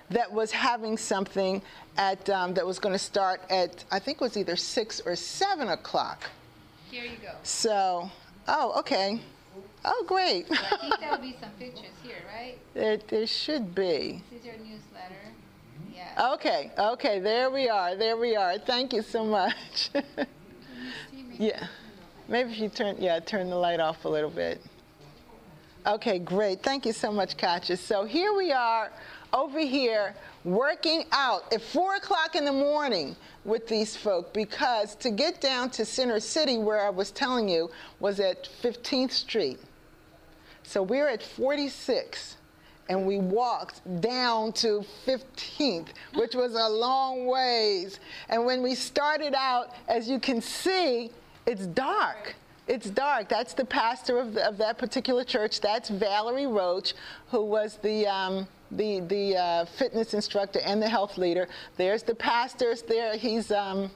that 0.09 0.31
was 0.31 0.51
having 0.51 0.97
something 0.97 1.61
at 1.97 2.29
um, 2.29 2.53
that 2.53 2.65
was 2.65 2.79
going 2.79 2.93
to 2.93 2.99
start 2.99 3.41
at 3.49 3.83
I 3.91 3.99
think 3.99 4.17
it 4.17 4.21
was 4.21 4.37
either 4.37 4.55
six 4.55 5.01
or 5.05 5.15
seven 5.15 5.69
o'clock. 5.69 6.29
Here 6.89 7.03
you 7.03 7.17
go. 7.21 7.31
So, 7.43 8.09
oh, 8.47 8.79
okay. 8.79 9.19
Oh, 9.83 10.03
great. 10.07 10.45
I 10.51 10.77
think 10.77 10.93
there'll 10.99 11.17
be 11.17 11.35
some 11.39 11.51
pictures 11.59 11.85
here, 12.03 12.17
right? 12.33 12.57
There, 12.73 12.97
there 12.97 13.27
should 13.27 13.75
be. 13.75 14.21
This 14.31 14.39
is 14.39 14.45
your 14.45 14.55
newsletter. 14.55 15.33
Yeah. 15.93 16.33
Okay, 16.33 16.71
okay, 16.77 17.19
there 17.19 17.49
we 17.49 17.69
are, 17.69 17.95
there 17.95 18.17
we 18.17 18.35
are. 18.35 18.57
Thank 18.57 18.93
you 18.93 19.01
so 19.01 19.25
much. 19.25 19.89
yeah, 21.39 21.67
maybe 22.27 22.51
if 22.51 22.59
you 22.59 22.69
turn, 22.69 22.95
yeah, 22.99 23.19
turn 23.19 23.49
the 23.49 23.55
light 23.55 23.79
off 23.79 24.05
a 24.05 24.09
little 24.09 24.29
bit. 24.29 24.61
Okay, 25.85 26.19
great. 26.19 26.61
Thank 26.63 26.85
you 26.85 26.91
so 26.91 27.11
much, 27.11 27.37
Katja. 27.37 27.77
So 27.77 28.03
here 28.03 28.35
we 28.35 28.51
are 28.51 28.91
over 29.37 29.59
here 29.59 30.15
working 30.43 31.05
out 31.11 31.53
at 31.53 31.61
4 31.61 31.95
o'clock 31.95 32.35
in 32.35 32.43
the 32.43 32.51
morning 32.51 33.15
with 33.45 33.67
these 33.67 33.95
folk 33.95 34.33
because 34.33 34.95
to 34.95 35.11
get 35.11 35.39
down 35.39 35.69
to 35.69 35.85
Center 35.85 36.19
City, 36.19 36.57
where 36.57 36.81
I 36.81 36.89
was 36.89 37.11
telling 37.11 37.47
you, 37.47 37.69
was 37.99 38.19
at 38.19 38.49
15th 38.63 39.11
Street. 39.11 39.59
So 40.63 40.81
we're 40.81 41.07
at 41.07 41.21
46 41.21 42.37
and 42.89 43.05
we 43.05 43.19
walked 43.19 43.81
down 44.01 44.53
to 44.53 44.83
15th, 45.05 45.89
which 46.15 46.33
was 46.33 46.55
a 46.55 46.67
long 46.67 47.27
ways. 47.27 47.99
And 48.29 48.43
when 48.43 48.63
we 48.63 48.73
started 48.73 49.35
out, 49.35 49.75
as 49.87 50.09
you 50.09 50.19
can 50.19 50.41
see, 50.41 51.11
it's 51.45 51.67
dark. 51.67 52.35
It's 52.67 52.89
dark. 52.89 53.29
That's 53.29 53.53
the 53.53 53.65
pastor 53.65 54.17
of, 54.17 54.33
the, 54.33 54.47
of 54.47 54.57
that 54.57 54.77
particular 54.77 55.23
church. 55.23 55.61
That's 55.61 55.89
Valerie 55.89 56.47
Roach, 56.47 56.95
who 57.29 57.43
was 57.43 57.77
the, 57.77 58.07
um, 58.07 58.47
the, 58.71 59.01
the 59.01 59.37
uh, 59.37 59.65
fitness 59.65 60.13
instructor 60.13 60.59
and 60.63 60.81
the 60.81 60.89
health 60.89 61.17
leader. 61.17 61.47
There's 61.77 62.03
the 62.03 62.15
pastors 62.15 62.81
there. 62.81 63.17
He's. 63.17 63.51
Um, 63.51 63.91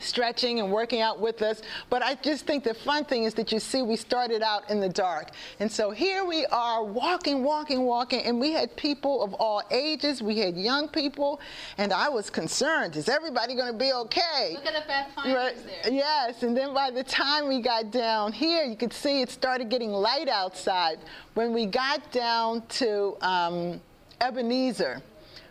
stretching 0.00 0.60
and 0.60 0.70
working 0.70 1.00
out 1.00 1.20
with 1.20 1.42
us. 1.42 1.62
But 1.90 2.02
I 2.02 2.14
just 2.16 2.46
think 2.46 2.64
the 2.64 2.74
fun 2.74 3.04
thing 3.04 3.24
is 3.24 3.34
that 3.34 3.52
you 3.52 3.60
see 3.60 3.82
we 3.82 3.96
started 3.96 4.42
out 4.42 4.68
in 4.70 4.80
the 4.80 4.88
dark. 4.88 5.30
And 5.60 5.70
so 5.70 5.90
here 5.90 6.24
we 6.24 6.46
are 6.46 6.84
walking, 6.84 7.42
walking, 7.44 7.82
walking, 7.82 8.20
and 8.22 8.40
we 8.40 8.52
had 8.52 8.74
people 8.76 9.22
of 9.22 9.34
all 9.34 9.62
ages. 9.70 10.22
We 10.22 10.38
had 10.38 10.56
young 10.56 10.88
people, 10.88 11.40
and 11.78 11.92
I 11.92 12.08
was 12.08 12.30
concerned, 12.30 12.96
is 12.96 13.08
everybody 13.08 13.54
going 13.54 13.72
to 13.72 13.78
be 13.78 13.92
okay? 13.92 14.52
Look 14.54 14.66
at 14.66 14.74
the 14.74 14.88
pathfinders 14.88 15.34
Right. 15.34 15.56
there. 15.84 15.92
Yes, 15.92 16.42
and 16.42 16.56
then 16.56 16.74
by 16.74 16.90
the 16.90 17.04
time 17.04 17.48
we 17.48 17.60
got 17.60 17.90
down 17.90 18.32
here, 18.32 18.64
you 18.64 18.76
could 18.76 18.92
see 18.92 19.22
it 19.22 19.30
started 19.30 19.68
getting 19.68 19.90
light 19.90 20.28
outside. 20.28 20.98
When 21.34 21.52
we 21.52 21.66
got 21.66 22.10
down 22.12 22.62
to 22.80 23.16
um, 23.20 23.80
Ebenezer, 24.20 25.02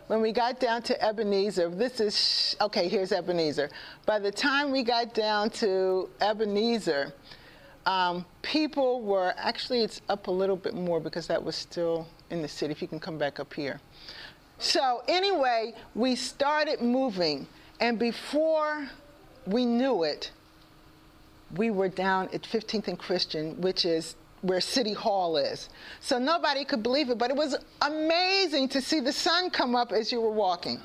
when 0.06 0.20
we 0.20 0.32
got 0.32 0.60
down 0.60 0.82
to 0.82 1.02
Ebenezer, 1.02 1.70
this 1.70 2.00
is, 2.00 2.56
okay, 2.60 2.88
here's 2.88 3.12
Ebenezer. 3.12 3.70
By 4.04 4.18
the 4.18 4.30
time 4.30 4.70
we 4.70 4.82
got 4.82 5.14
down 5.14 5.50
to 5.50 6.10
Ebenezer, 6.20 7.12
um, 7.86 8.24
people 8.42 9.02
were, 9.02 9.34
actually, 9.36 9.80
it's 9.82 10.00
up 10.08 10.26
a 10.26 10.30
little 10.30 10.56
bit 10.56 10.74
more 10.74 11.00
because 11.00 11.26
that 11.26 11.42
was 11.42 11.56
still 11.56 12.06
in 12.30 12.42
the 12.42 12.48
city. 12.48 12.72
If 12.72 12.82
you 12.82 12.88
can 12.88 13.00
come 13.00 13.18
back 13.18 13.40
up 13.40 13.52
here. 13.52 13.80
So, 14.58 15.02
anyway, 15.08 15.74
we 15.94 16.16
started 16.16 16.80
moving, 16.80 17.46
and 17.80 17.98
before 17.98 18.88
we 19.46 19.66
knew 19.66 20.04
it, 20.04 20.30
we 21.56 21.70
were 21.70 21.88
down 21.88 22.28
at 22.32 22.42
15th 22.42 22.88
and 22.88 22.98
Christian, 22.98 23.60
which 23.60 23.84
is 23.84 24.16
where 24.44 24.60
City 24.60 24.92
Hall 24.92 25.38
is. 25.38 25.70
So 26.00 26.18
nobody 26.18 26.64
could 26.64 26.82
believe 26.82 27.08
it, 27.08 27.16
but 27.16 27.30
it 27.30 27.36
was 27.36 27.56
amazing 27.80 28.68
to 28.68 28.82
see 28.82 29.00
the 29.00 29.12
sun 29.12 29.48
come 29.48 29.74
up 29.74 29.90
as 29.90 30.12
you 30.12 30.20
were 30.20 30.30
walking. 30.30 30.80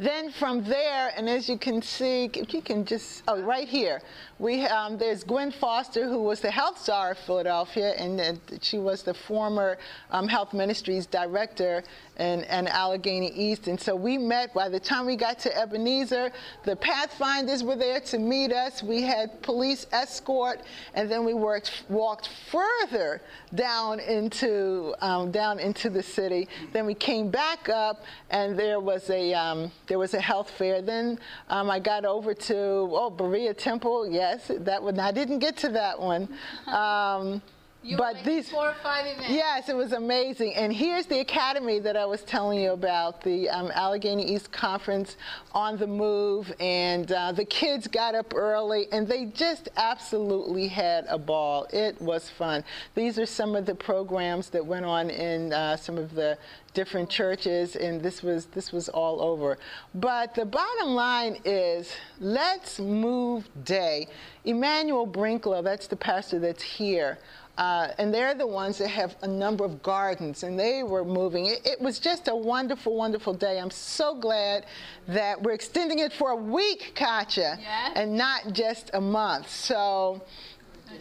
Then 0.00 0.30
from 0.30 0.64
there, 0.64 1.12
and 1.14 1.28
as 1.28 1.46
you 1.46 1.58
can 1.58 1.82
see, 1.82 2.30
if 2.32 2.54
you 2.54 2.62
can 2.62 2.86
just, 2.86 3.22
oh, 3.28 3.42
right 3.42 3.68
here, 3.68 4.00
we, 4.38 4.64
um, 4.64 4.96
there's 4.96 5.22
Gwen 5.22 5.50
Foster, 5.52 6.08
who 6.08 6.22
was 6.22 6.40
the 6.40 6.50
health 6.50 6.82
czar 6.82 7.10
of 7.10 7.18
Philadelphia, 7.18 7.90
and 7.98 8.18
uh, 8.18 8.32
she 8.62 8.78
was 8.78 9.02
the 9.02 9.12
former 9.12 9.76
um, 10.10 10.26
health 10.26 10.54
ministries 10.54 11.04
director 11.04 11.82
in, 12.18 12.44
in 12.44 12.66
Allegheny 12.66 13.30
East. 13.32 13.68
And 13.68 13.78
so 13.78 13.94
we 13.94 14.16
met, 14.16 14.54
by 14.54 14.70
the 14.70 14.80
time 14.80 15.04
we 15.04 15.16
got 15.16 15.38
to 15.40 15.54
Ebenezer, 15.54 16.32
the 16.64 16.76
Pathfinders 16.76 17.62
were 17.62 17.76
there 17.76 18.00
to 18.00 18.18
meet 18.18 18.54
us. 18.54 18.82
We 18.82 19.02
had 19.02 19.42
police 19.42 19.86
escort, 19.92 20.62
and 20.94 21.10
then 21.10 21.26
we 21.26 21.34
worked, 21.34 21.82
walked 21.90 22.30
further 22.50 23.20
down 23.54 24.00
into, 24.00 24.94
um, 25.02 25.30
down 25.30 25.58
into 25.58 25.90
the 25.90 26.02
city. 26.02 26.48
Then 26.72 26.86
we 26.86 26.94
came 26.94 27.28
back 27.28 27.68
up, 27.68 28.04
and 28.30 28.58
there 28.58 28.80
was 28.80 29.10
a, 29.10 29.34
um, 29.34 29.70
there 29.90 29.98
was 29.98 30.14
a 30.14 30.20
health 30.20 30.48
fair. 30.48 30.80
Then 30.80 31.18
um, 31.48 31.68
I 31.68 31.80
got 31.80 32.04
over 32.04 32.32
to, 32.32 32.56
oh, 32.56 33.10
Berea 33.10 33.52
Temple, 33.52 34.08
yes, 34.08 34.48
that 34.60 34.80
one, 34.80 35.00
I 35.00 35.10
didn't 35.10 35.40
get 35.40 35.56
to 35.58 35.68
that 35.70 36.00
one. 36.00 36.28
Um, 36.68 37.42
You 37.82 37.96
but 37.96 38.16
were 38.16 38.22
these, 38.24 38.50
four 38.50 38.68
or 38.68 38.76
five 38.82 39.06
events. 39.06 39.30
Yes, 39.30 39.70
it 39.70 39.76
was 39.76 39.92
amazing. 39.92 40.54
And 40.54 40.70
here's 40.70 41.06
the 41.06 41.20
academy 41.20 41.78
that 41.78 41.96
I 41.96 42.04
was 42.04 42.22
telling 42.22 42.60
you 42.60 42.72
about, 42.72 43.22
the 43.22 43.48
um, 43.48 43.70
Allegheny 43.74 44.34
East 44.34 44.52
Conference 44.52 45.16
on 45.52 45.78
the 45.78 45.86
move. 45.86 46.52
And 46.60 47.10
uh, 47.10 47.32
the 47.32 47.44
kids 47.46 47.86
got 47.86 48.14
up 48.14 48.34
early 48.34 48.86
and 48.92 49.08
they 49.08 49.26
just 49.26 49.70
absolutely 49.78 50.68
had 50.68 51.06
a 51.08 51.16
ball. 51.16 51.66
It 51.72 52.00
was 52.02 52.28
fun. 52.28 52.64
These 52.94 53.18
are 53.18 53.26
some 53.26 53.56
of 53.56 53.64
the 53.64 53.74
programs 53.74 54.50
that 54.50 54.64
went 54.64 54.84
on 54.84 55.08
in 55.08 55.54
uh, 55.54 55.76
some 55.76 55.96
of 55.96 56.14
the 56.14 56.36
different 56.74 57.10
churches 57.10 57.74
and 57.74 58.00
this 58.00 58.22
was 58.22 58.46
this 58.46 58.70
was 58.70 58.88
all 58.88 59.20
over 59.20 59.58
but 59.92 60.34
the 60.36 60.44
bottom 60.44 60.90
line 60.90 61.36
is 61.44 61.92
let's 62.20 62.78
move 62.78 63.48
day 63.64 64.06
emmanuel 64.44 65.04
brinklow 65.04 65.64
that's 65.64 65.88
the 65.88 65.96
pastor 65.96 66.38
that's 66.38 66.62
here 66.62 67.18
uh, 67.60 67.92
and 67.98 68.12
they're 68.12 68.32
the 68.32 68.46
ones 68.46 68.78
that 68.78 68.88
have 68.88 69.14
a 69.20 69.28
number 69.28 69.66
of 69.66 69.82
gardens, 69.82 70.44
and 70.44 70.58
they 70.58 70.82
were 70.82 71.04
moving. 71.04 71.44
It, 71.44 71.60
it 71.66 71.78
was 71.78 71.98
just 71.98 72.26
a 72.28 72.34
wonderful, 72.34 72.96
wonderful 72.96 73.34
day. 73.34 73.60
I'm 73.60 73.70
so 73.70 74.14
glad 74.14 74.64
that 75.08 75.42
we're 75.42 75.52
extending 75.52 75.98
it 75.98 76.10
for 76.10 76.30
a 76.30 76.36
week, 76.36 76.92
Katja, 76.94 77.58
Yeah. 77.60 77.92
and 77.96 78.16
not 78.16 78.54
just 78.54 78.90
a 78.94 79.00
month. 79.00 79.50
So, 79.50 80.22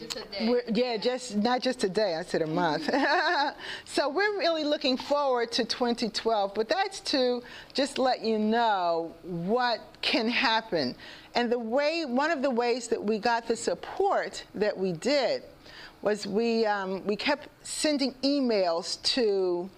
just 0.02 0.18
yeah, 0.74 0.98
just 0.98 1.38
not 1.38 1.62
just 1.62 1.86
a 1.86 1.90
day. 1.90 2.16
I 2.16 2.24
said 2.24 2.42
a 2.42 2.48
month. 2.48 2.90
so 3.86 4.10
we're 4.10 4.38
really 4.38 4.66
looking 4.66 4.98
forward 4.98 5.54
to 5.54 5.64
2012. 5.64 6.54
But 6.54 6.68
that's 6.68 7.00
to 7.12 7.42
just 7.74 7.98
let 7.98 8.20
you 8.20 8.38
know 8.38 9.14
what 9.24 9.80
can 10.02 10.28
happen, 10.28 10.94
and 11.36 11.50
the 11.50 11.58
way 11.58 12.04
one 12.06 12.32
of 12.32 12.42
the 12.42 12.52
ways 12.52 12.90
that 12.90 13.02
we 13.02 13.18
got 13.18 13.48
the 13.48 13.56
support 13.56 14.44
that 14.56 14.78
we 14.78 14.92
did 14.92 15.44
was 16.02 16.26
we 16.26 16.66
um, 16.66 17.06
we 17.06 17.16
kept 17.16 17.48
sending 17.64 18.14
emails 18.24 19.02
to 19.04 19.70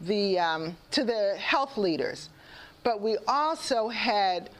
the 0.00 0.38
um, 0.38 0.76
to 0.92 1.04
the 1.04 1.36
health 1.38 1.76
leaders, 1.76 2.30
but 2.82 3.00
we 3.00 3.16
also 3.26 3.88
had 3.88 4.50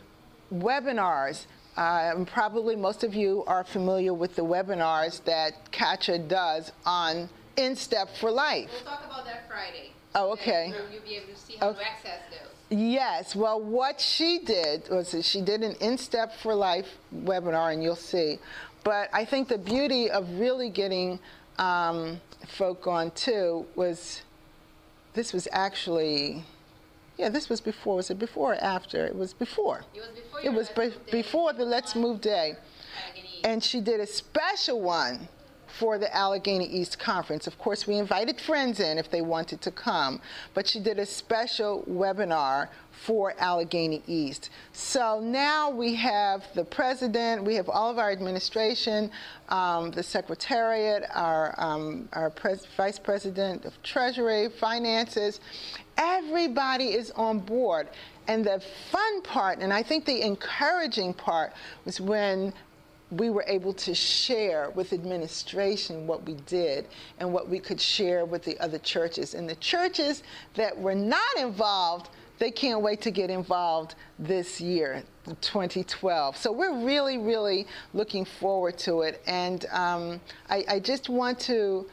webinars. 0.52 1.46
Uh, 1.76 2.12
and 2.16 2.26
probably 2.26 2.74
most 2.74 3.04
of 3.04 3.14
you 3.14 3.44
are 3.46 3.62
familiar 3.62 4.14
with 4.14 4.34
the 4.34 4.42
webinars 4.42 5.22
that 5.24 5.70
Katja 5.72 6.16
does 6.16 6.72
on 6.86 7.28
In 7.58 7.76
Step 7.76 8.08
for 8.16 8.30
Life. 8.30 8.70
We'll 8.72 8.96
talk 8.96 9.04
about 9.04 9.26
that 9.26 9.46
Friday. 9.46 9.92
Oh, 10.14 10.32
okay. 10.32 10.72
So 10.74 10.84
you'll 10.90 11.02
be 11.02 11.16
able 11.16 11.34
to 11.34 11.38
see 11.38 11.56
how 11.56 11.72
to 11.72 11.86
access 11.86 12.20
those. 12.30 12.56
Yes. 12.70 13.36
Well, 13.36 13.60
what 13.60 14.00
she 14.00 14.38
did 14.38 14.88
was 14.88 15.14
she 15.20 15.42
did 15.42 15.62
an 15.62 15.74
In 15.82 15.98
Step 15.98 16.34
for 16.36 16.54
Life 16.54 16.88
webinar, 17.14 17.74
and 17.74 17.82
you'll 17.82 17.94
see. 17.94 18.38
But 18.86 19.10
I 19.12 19.24
think 19.24 19.48
the 19.48 19.58
beauty 19.58 20.08
of 20.12 20.38
really 20.38 20.70
getting 20.70 21.18
um, 21.58 22.20
folk 22.46 22.86
on 22.86 23.10
too 23.10 23.66
was 23.74 24.22
this 25.12 25.32
was 25.32 25.48
actually, 25.50 26.44
yeah, 27.18 27.28
this 27.28 27.48
was 27.48 27.60
before. 27.60 27.96
Was 27.96 28.10
it 28.10 28.18
before 28.20 28.52
or 28.52 28.62
after? 28.62 29.04
It 29.04 29.16
was 29.16 29.34
before. 29.34 29.82
It 29.92 29.98
was 29.98 30.08
before 30.14 30.40
It 30.44 30.52
was 30.52 30.68
be- 30.68 31.10
before 31.10 31.52
the 31.52 31.64
Let's 31.64 31.96
Move 31.96 32.20
Day. 32.20 32.54
And 33.42 33.60
she 33.60 33.80
did 33.80 33.98
a 33.98 34.06
special 34.06 34.80
one 34.80 35.28
for 35.78 35.98
the 35.98 36.14
Allegheny 36.14 36.66
East 36.66 36.98
Conference. 36.98 37.46
Of 37.46 37.58
course, 37.58 37.86
we 37.86 37.96
invited 37.96 38.40
friends 38.40 38.80
in 38.80 38.98
if 38.98 39.10
they 39.10 39.20
wanted 39.20 39.60
to 39.62 39.70
come, 39.70 40.20
but 40.54 40.66
she 40.66 40.80
did 40.80 40.98
a 40.98 41.06
special 41.06 41.84
webinar 41.88 42.68
for 42.90 43.34
Allegheny 43.38 44.02
East. 44.06 44.50
So 44.72 45.20
now 45.20 45.68
we 45.70 45.94
have 45.96 46.44
the 46.54 46.64
president, 46.64 47.44
we 47.44 47.54
have 47.56 47.68
all 47.68 47.90
of 47.90 47.98
our 47.98 48.10
administration, 48.10 49.10
um, 49.50 49.90
the 49.90 50.02
secretariat, 50.02 51.04
our, 51.14 51.54
um, 51.58 52.08
our 52.14 52.30
pres- 52.30 52.66
vice 52.76 52.98
president 52.98 53.64
of 53.64 53.80
treasury, 53.82 54.48
finances. 54.48 55.40
Everybody 55.98 56.94
is 56.94 57.10
on 57.12 57.38
board. 57.38 57.88
And 58.28 58.44
the 58.44 58.60
fun 58.90 59.22
part, 59.22 59.60
and 59.60 59.72
I 59.72 59.82
think 59.82 60.04
the 60.04 60.22
encouraging 60.22 61.14
part, 61.14 61.52
was 61.84 62.00
when 62.00 62.52
we 63.10 63.30
were 63.30 63.44
able 63.46 63.72
to 63.72 63.94
share 63.94 64.70
with 64.70 64.92
administration 64.92 66.06
what 66.06 66.24
we 66.26 66.34
did 66.46 66.86
and 67.18 67.32
what 67.32 67.48
we 67.48 67.58
could 67.58 67.80
share 67.80 68.24
with 68.24 68.42
the 68.44 68.58
other 68.58 68.78
churches. 68.78 69.34
And 69.34 69.48
the 69.48 69.54
churches 69.56 70.22
that 70.54 70.76
were 70.76 70.94
not 70.94 71.36
involved, 71.38 72.10
they 72.38 72.50
can't 72.50 72.80
wait 72.80 73.00
to 73.02 73.10
get 73.12 73.30
involved 73.30 73.94
this 74.18 74.60
year, 74.60 75.04
2012. 75.40 76.36
So 76.36 76.50
we're 76.50 76.84
really, 76.84 77.18
really 77.18 77.66
looking 77.94 78.24
forward 78.24 78.76
to 78.78 79.02
it. 79.02 79.22
And 79.26 79.66
um, 79.70 80.20
I, 80.50 80.64
I 80.68 80.80
just 80.80 81.08
want 81.08 81.38
to 81.40 81.86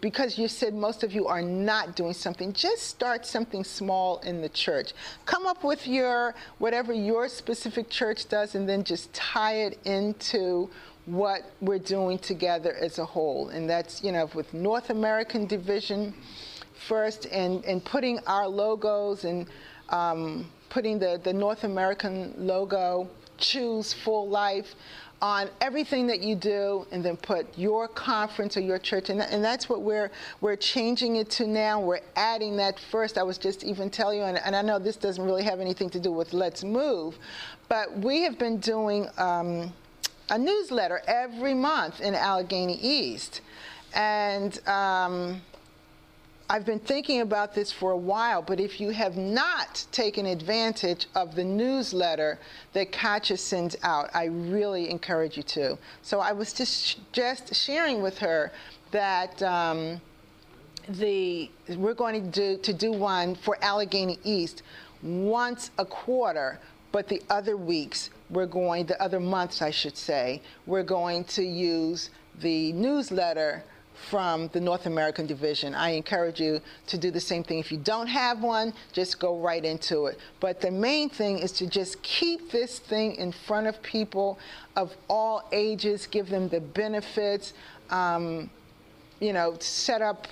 because 0.00 0.38
you 0.38 0.48
said 0.48 0.74
most 0.74 1.02
of 1.02 1.12
you 1.12 1.26
are 1.26 1.42
not 1.42 1.96
doing 1.96 2.12
something, 2.12 2.52
just 2.52 2.82
start 2.82 3.26
something 3.26 3.64
small 3.64 4.18
in 4.20 4.40
the 4.40 4.48
church. 4.48 4.92
Come 5.26 5.46
up 5.46 5.64
with 5.64 5.86
your 5.86 6.34
whatever 6.58 6.92
your 6.92 7.28
specific 7.28 7.90
church 7.90 8.28
does, 8.28 8.54
and 8.54 8.68
then 8.68 8.84
just 8.84 9.12
tie 9.12 9.54
it 9.54 9.78
into 9.84 10.70
what 11.06 11.50
we're 11.60 11.78
doing 11.78 12.18
together 12.18 12.74
as 12.80 12.98
a 12.98 13.04
whole. 13.04 13.48
And 13.48 13.68
that's 13.68 14.02
you 14.02 14.12
know 14.12 14.30
with 14.34 14.52
North 14.54 14.90
American 14.90 15.46
Division 15.46 16.14
first, 16.88 17.26
and 17.26 17.64
and 17.64 17.84
putting 17.84 18.18
our 18.26 18.48
logos 18.48 19.24
and 19.24 19.46
um, 19.90 20.50
putting 20.70 20.98
the 20.98 21.20
the 21.22 21.32
North 21.32 21.64
American 21.64 22.34
logo, 22.36 23.08
choose 23.38 23.92
full 23.92 24.28
life 24.28 24.74
on 25.24 25.48
everything 25.62 26.06
that 26.06 26.20
you 26.20 26.34
do 26.34 26.86
and 26.90 27.02
then 27.02 27.16
put 27.16 27.46
your 27.56 27.88
conference 27.88 28.58
or 28.58 28.60
your 28.60 28.78
church 28.78 29.08
and, 29.08 29.22
and 29.22 29.42
that's 29.42 29.70
what 29.70 29.80
we're 29.80 30.10
we're 30.42 30.54
changing 30.54 31.16
it 31.16 31.30
to 31.30 31.46
now. 31.46 31.80
We're 31.80 32.00
adding 32.14 32.58
that 32.58 32.78
first. 32.78 33.16
I 33.16 33.22
was 33.22 33.38
just 33.38 33.64
even 33.64 33.88
telling 33.88 34.18
you 34.18 34.24
and, 34.24 34.38
and 34.44 34.54
i 34.54 34.60
know 34.60 34.78
this 34.78 34.96
doesn't 34.96 35.24
really 35.24 35.44
have 35.44 35.60
anything 35.60 35.88
to 35.90 35.98
do 35.98 36.12
with 36.12 36.34
let's 36.34 36.62
move 36.62 37.18
but 37.68 37.96
we 37.98 38.20
have 38.22 38.38
been 38.38 38.58
doing 38.58 39.08
um, 39.16 39.72
a 40.30 40.38
newsletter 40.38 41.02
every 41.06 41.54
month 41.54 42.00
in 42.00 42.14
allegheny 42.14 42.78
east. 42.80 43.40
And 43.94 44.58
um, 44.68 45.40
I've 46.48 46.66
been 46.66 46.78
thinking 46.78 47.22
about 47.22 47.54
this 47.54 47.72
for 47.72 47.92
a 47.92 47.96
while, 47.96 48.42
but 48.42 48.60
if 48.60 48.78
you 48.78 48.90
have 48.90 49.16
not 49.16 49.86
taken 49.92 50.26
advantage 50.26 51.06
of 51.14 51.34
the 51.34 51.44
newsletter 51.44 52.38
that 52.74 52.92
Katja 52.92 53.38
sends 53.38 53.76
out, 53.82 54.10
I 54.12 54.26
really 54.26 54.90
encourage 54.90 55.38
you 55.38 55.42
to. 55.44 55.78
So 56.02 56.20
I 56.20 56.32
was 56.32 56.52
just 56.52 57.00
just 57.12 57.54
sharing 57.54 58.02
with 58.02 58.18
her 58.18 58.52
that 58.90 59.42
um, 59.42 60.02
the 60.86 61.50
we're 61.76 61.94
going 61.94 62.22
to 62.22 62.30
do 62.30 62.58
to 62.58 62.72
do 62.74 62.92
one 62.92 63.36
for 63.36 63.56
Allegheny 63.62 64.18
East 64.22 64.62
once 65.02 65.70
a 65.78 65.84
quarter, 65.86 66.60
but 66.92 67.08
the 67.08 67.22
other 67.30 67.56
weeks 67.56 68.10
we're 68.28 68.46
going 68.46 68.84
the 68.84 69.00
other 69.02 69.20
months 69.20 69.62
I 69.62 69.70
should 69.70 69.96
say 69.96 70.42
we're 70.66 70.82
going 70.82 71.24
to 71.24 71.42
use 71.42 72.10
the 72.40 72.72
newsletter 72.72 73.64
from 74.10 74.48
the 74.48 74.60
North 74.60 74.86
American 74.86 75.26
division. 75.26 75.74
I 75.74 75.90
encourage 75.90 76.40
you 76.40 76.60
to 76.88 76.98
do 76.98 77.10
the 77.10 77.20
same 77.20 77.42
thing. 77.42 77.58
If 77.58 77.72
you 77.72 77.78
don't 77.78 78.06
have 78.06 78.42
one, 78.42 78.72
just 78.92 79.18
go 79.18 79.38
right 79.38 79.64
into 79.64 80.06
it. 80.06 80.18
But 80.40 80.60
the 80.60 80.70
main 80.70 81.08
thing 81.08 81.38
is 81.38 81.52
to 81.52 81.66
just 81.66 82.02
keep 82.02 82.50
this 82.50 82.78
thing 82.78 83.16
in 83.16 83.32
front 83.32 83.66
of 83.66 83.82
people 83.82 84.38
of 84.76 84.94
all 85.08 85.48
ages, 85.52 86.06
give 86.06 86.28
them 86.28 86.48
the 86.48 86.60
benefits, 86.60 87.54
um, 87.90 88.50
you 89.20 89.32
know, 89.32 89.56
set 89.60 90.02
up 90.02 90.26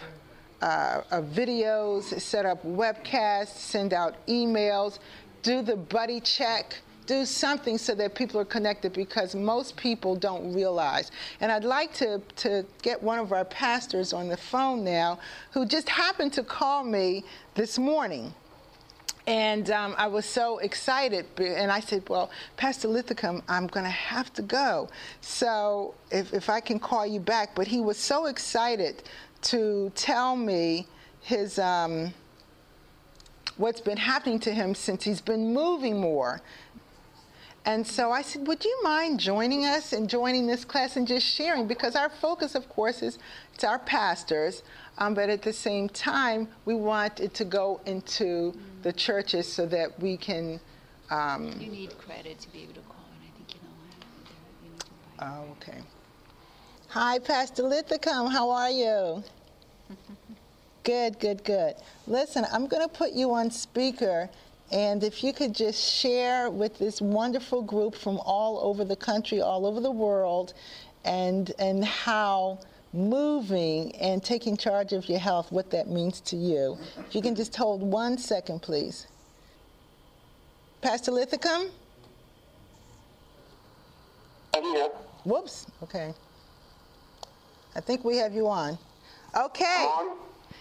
uh, 0.61 1.03
uh, 1.11 1.22
videos, 1.22 2.20
set 2.20 2.46
up 2.46 2.64
webcasts, 2.64 3.57
send 3.57 3.92
out 3.92 4.14
emails, 4.27 4.98
do 5.42 5.62
the 5.62 5.77
buddy 5.77 6.20
check 6.20 6.77
do 7.07 7.25
something 7.25 7.79
so 7.79 7.95
that 7.95 8.15
people 8.15 8.41
are 8.41 8.45
connected 8.45 8.93
because 8.93 9.35
most 9.35 9.77
people 9.77 10.15
don't 10.15 10.53
realize. 10.53 11.11
And 11.41 11.51
I'd 11.51 11.65
like 11.65 11.93
to, 11.95 12.21
to 12.37 12.65
get 12.83 13.03
one 13.03 13.19
of 13.19 13.33
our 13.33 13.45
pastors 13.45 14.12
on 14.12 14.29
the 14.29 14.37
phone 14.37 14.85
now 14.85 15.19
who 15.53 15.67
just 15.67 15.88
happened 15.88 16.33
to 16.35 16.43
call 16.43 16.85
me 16.85 17.25
this 17.55 17.79
morning. 17.79 18.33
And 19.27 19.71
um, 19.71 19.95
I 19.99 20.09
was 20.09 20.27
so 20.27 20.59
excited. 20.59 21.27
And 21.38 21.71
I 21.71 21.81
said, 21.81 22.09
Well, 22.09 22.31
Pastor 22.57 22.88
Lithicum, 22.88 23.43
I'm 23.49 23.69
going 23.69 23.85
to 23.85 23.91
have 23.91 24.33
to 24.35 24.43
go. 24.43 24.88
So 25.21 25.95
if, 26.11 26.35
if 26.35 26.51
I 26.51 26.61
can 26.61 26.81
call 26.81 27.07
you 27.07 27.21
back. 27.21 27.55
But 27.55 27.69
he 27.69 27.81
was 27.81 27.99
so 27.99 28.27
excited 28.27 29.05
to 29.43 29.93
tell 29.95 30.37
me 30.37 30.87
his. 31.21 31.59
Um, 31.59 32.12
what's 33.57 33.81
been 33.81 33.99
happening 33.99 34.38
to 34.41 34.53
him 34.53 34.75
since 34.75 35.05
he's 35.05 35.21
been 35.21 35.53
moving 35.53 36.01
more 36.01 36.41
and 37.64 37.87
so 37.87 38.11
I 38.11 38.22
said, 38.22 38.46
Would 38.46 38.64
you 38.64 38.81
mind 38.83 39.20
joining 39.20 39.64
us 39.64 39.92
and 39.92 40.09
joining 40.09 40.46
this 40.46 40.64
class 40.64 40.96
and 40.96 41.07
just 41.07 41.27
sharing? 41.27 41.68
Because 41.68 41.94
our 41.94 42.09
focus, 42.09 42.55
of 42.55 42.68
course, 42.68 43.03
is 43.03 43.18
to 43.59 43.68
our 43.68 43.79
pastors, 43.79 44.62
um, 44.98 45.14
but 45.14 45.31
at 45.31 45.42
the 45.42 45.53
same 45.53 45.88
time, 45.88 46.48
we 46.64 46.75
want 46.75 47.20
it 47.20 47.35
to 47.35 47.44
go 47.44 47.81
into 47.87 48.53
the 48.83 48.92
churches 48.92 49.51
so 49.51 49.66
that 49.66 49.98
we 50.01 50.16
can. 50.16 50.59
Um, 51.11 51.55
You 51.61 51.70
need 51.70 51.96
credit 51.98 52.40
to 52.40 52.53
be 52.53 52.62
able 52.62 52.75
to 52.75 52.81
call, 52.81 53.05
and 53.14 53.22
I 53.22 53.37
think 53.37 53.55
you 53.55 53.61
know 53.62 53.75
how. 53.87 54.64
You 54.64 54.70
need 54.70 54.81
to 54.81 55.25
oh, 55.25 55.57
okay. 55.61 55.83
Hi, 56.88 57.18
Pastor 57.20 57.62
Lithicum. 57.62 58.33
How 58.33 58.51
are 58.51 58.70
you? 58.70 59.22
good, 60.85 61.20
good, 61.20 61.44
good. 61.44 61.75
Listen, 62.09 62.44
I'm 62.53 62.66
going 62.66 62.83
to 62.83 62.92
put 62.92 63.12
you 63.12 63.33
on 63.33 63.53
speaker 63.53 64.29
and 64.72 65.04
if 65.04 65.22
you 65.22 65.35
could 65.35 65.54
just 65.54 65.78
share 65.78 66.48
with 66.48 66.78
this 66.78 67.00
wonderful 67.02 67.61
group 67.61 67.94
from 67.94 68.18
all 68.24 68.58
over 68.62 68.85
the 68.85 68.96
country, 68.96 69.40
all 69.40 69.66
over 69.66 69.80
the 69.80 69.90
world, 69.90 70.54
and, 71.04 71.52
and 71.58 71.85
how 71.85 72.58
moving 72.94 73.94
and 73.96 74.24
taking 74.24 74.56
charge 74.56 74.94
of 74.94 75.08
your 75.11 75.18
health, 75.18 75.52
what 75.52 75.70
that 75.70 75.88
means 75.88 76.20
to 76.22 76.37
you. 76.37 76.78
If 77.06 77.14
you 77.14 77.20
can 77.20 77.35
just 77.35 77.54
hold 77.54 77.82
one 77.82 78.16
second, 78.16 78.62
please. 78.62 79.06
Pastor 80.80 81.12
Lithicum? 81.12 81.70
I'm 84.56 84.62
here. 84.62 84.88
Whoops, 85.24 85.66
okay. 85.82 86.14
I 87.76 87.80
think 87.80 88.04
we 88.04 88.16
have 88.16 88.32
you 88.32 88.48
on. 88.48 88.78
Okay. 89.37 89.64
On. 89.64 90.16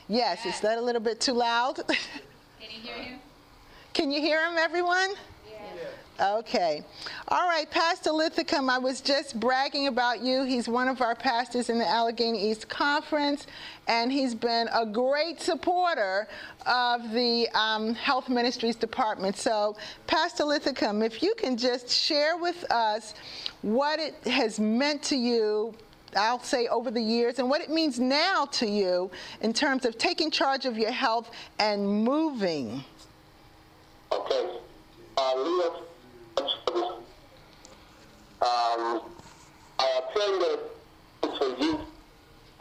Yes, 0.08 0.46
is 0.46 0.60
that 0.62 0.78
a 0.78 0.82
little 0.82 1.02
bit 1.02 1.22
too 1.22 1.34
loud? 1.34 1.76
Can 1.88 1.96
you 2.60 2.82
hear 2.82 2.96
him? 2.96 3.20
Can 3.94 4.10
you 4.10 4.22
hear 4.22 4.42
him, 4.46 4.58
everyone? 4.58 5.16
Okay. 6.22 6.84
All 7.30 7.48
right, 7.48 7.70
Pastor 7.70 8.12
Lithicum, 8.12 8.70
I 8.70 8.78
was 8.78 9.02
just 9.02 9.40
bragging 9.40 9.88
about 9.88 10.22
you. 10.22 10.44
He's 10.44 10.70
one 10.70 10.88
of 10.88 11.02
our 11.02 11.16
pastors 11.16 11.70
in 11.70 11.80
the 11.80 11.88
Allegheny 11.88 12.52
East 12.52 12.70
Conference, 12.70 13.48
and 13.88 14.12
he's 14.12 14.36
been 14.36 14.70
a 14.72 14.86
great 14.86 15.42
supporter 15.42 16.28
of 16.68 17.12
the 17.12 17.50
um, 17.56 17.96
Health 17.96 18.30
Ministries 18.30 18.76
Department. 18.76 19.36
So, 19.36 19.76
Pastor 20.06 20.44
Lithicum, 20.44 21.04
if 21.04 21.24
you 21.24 21.34
can 21.36 21.58
just 21.58 21.90
share 21.90 22.38
with 22.38 22.72
us 22.72 23.16
what 23.62 24.00
it 24.00 24.16
has 24.26 24.60
meant 24.60 25.02
to 25.04 25.16
you 25.18 25.74
I'll 26.14 26.44
say 26.44 26.68
over 26.68 26.92
the 26.92 27.02
years 27.02 27.40
and 27.40 27.50
what 27.50 27.62
it 27.62 27.70
means 27.70 27.98
now 27.98 28.46
to 28.48 28.68
you 28.68 29.10
in 29.40 29.54
terms 29.54 29.86
of 29.86 29.98
taking 29.98 30.30
charge 30.30 30.66
of 30.66 30.78
your 30.78 30.92
health 30.92 31.32
and 31.58 31.88
moving. 31.88 32.84
Okay. 34.12 34.50
Uh, 35.18 35.36
Leah, 35.36 35.72
um, 38.42 39.02
I 39.80 40.02
attended 40.02 40.60
to 41.22 41.56
youth, 41.64 41.82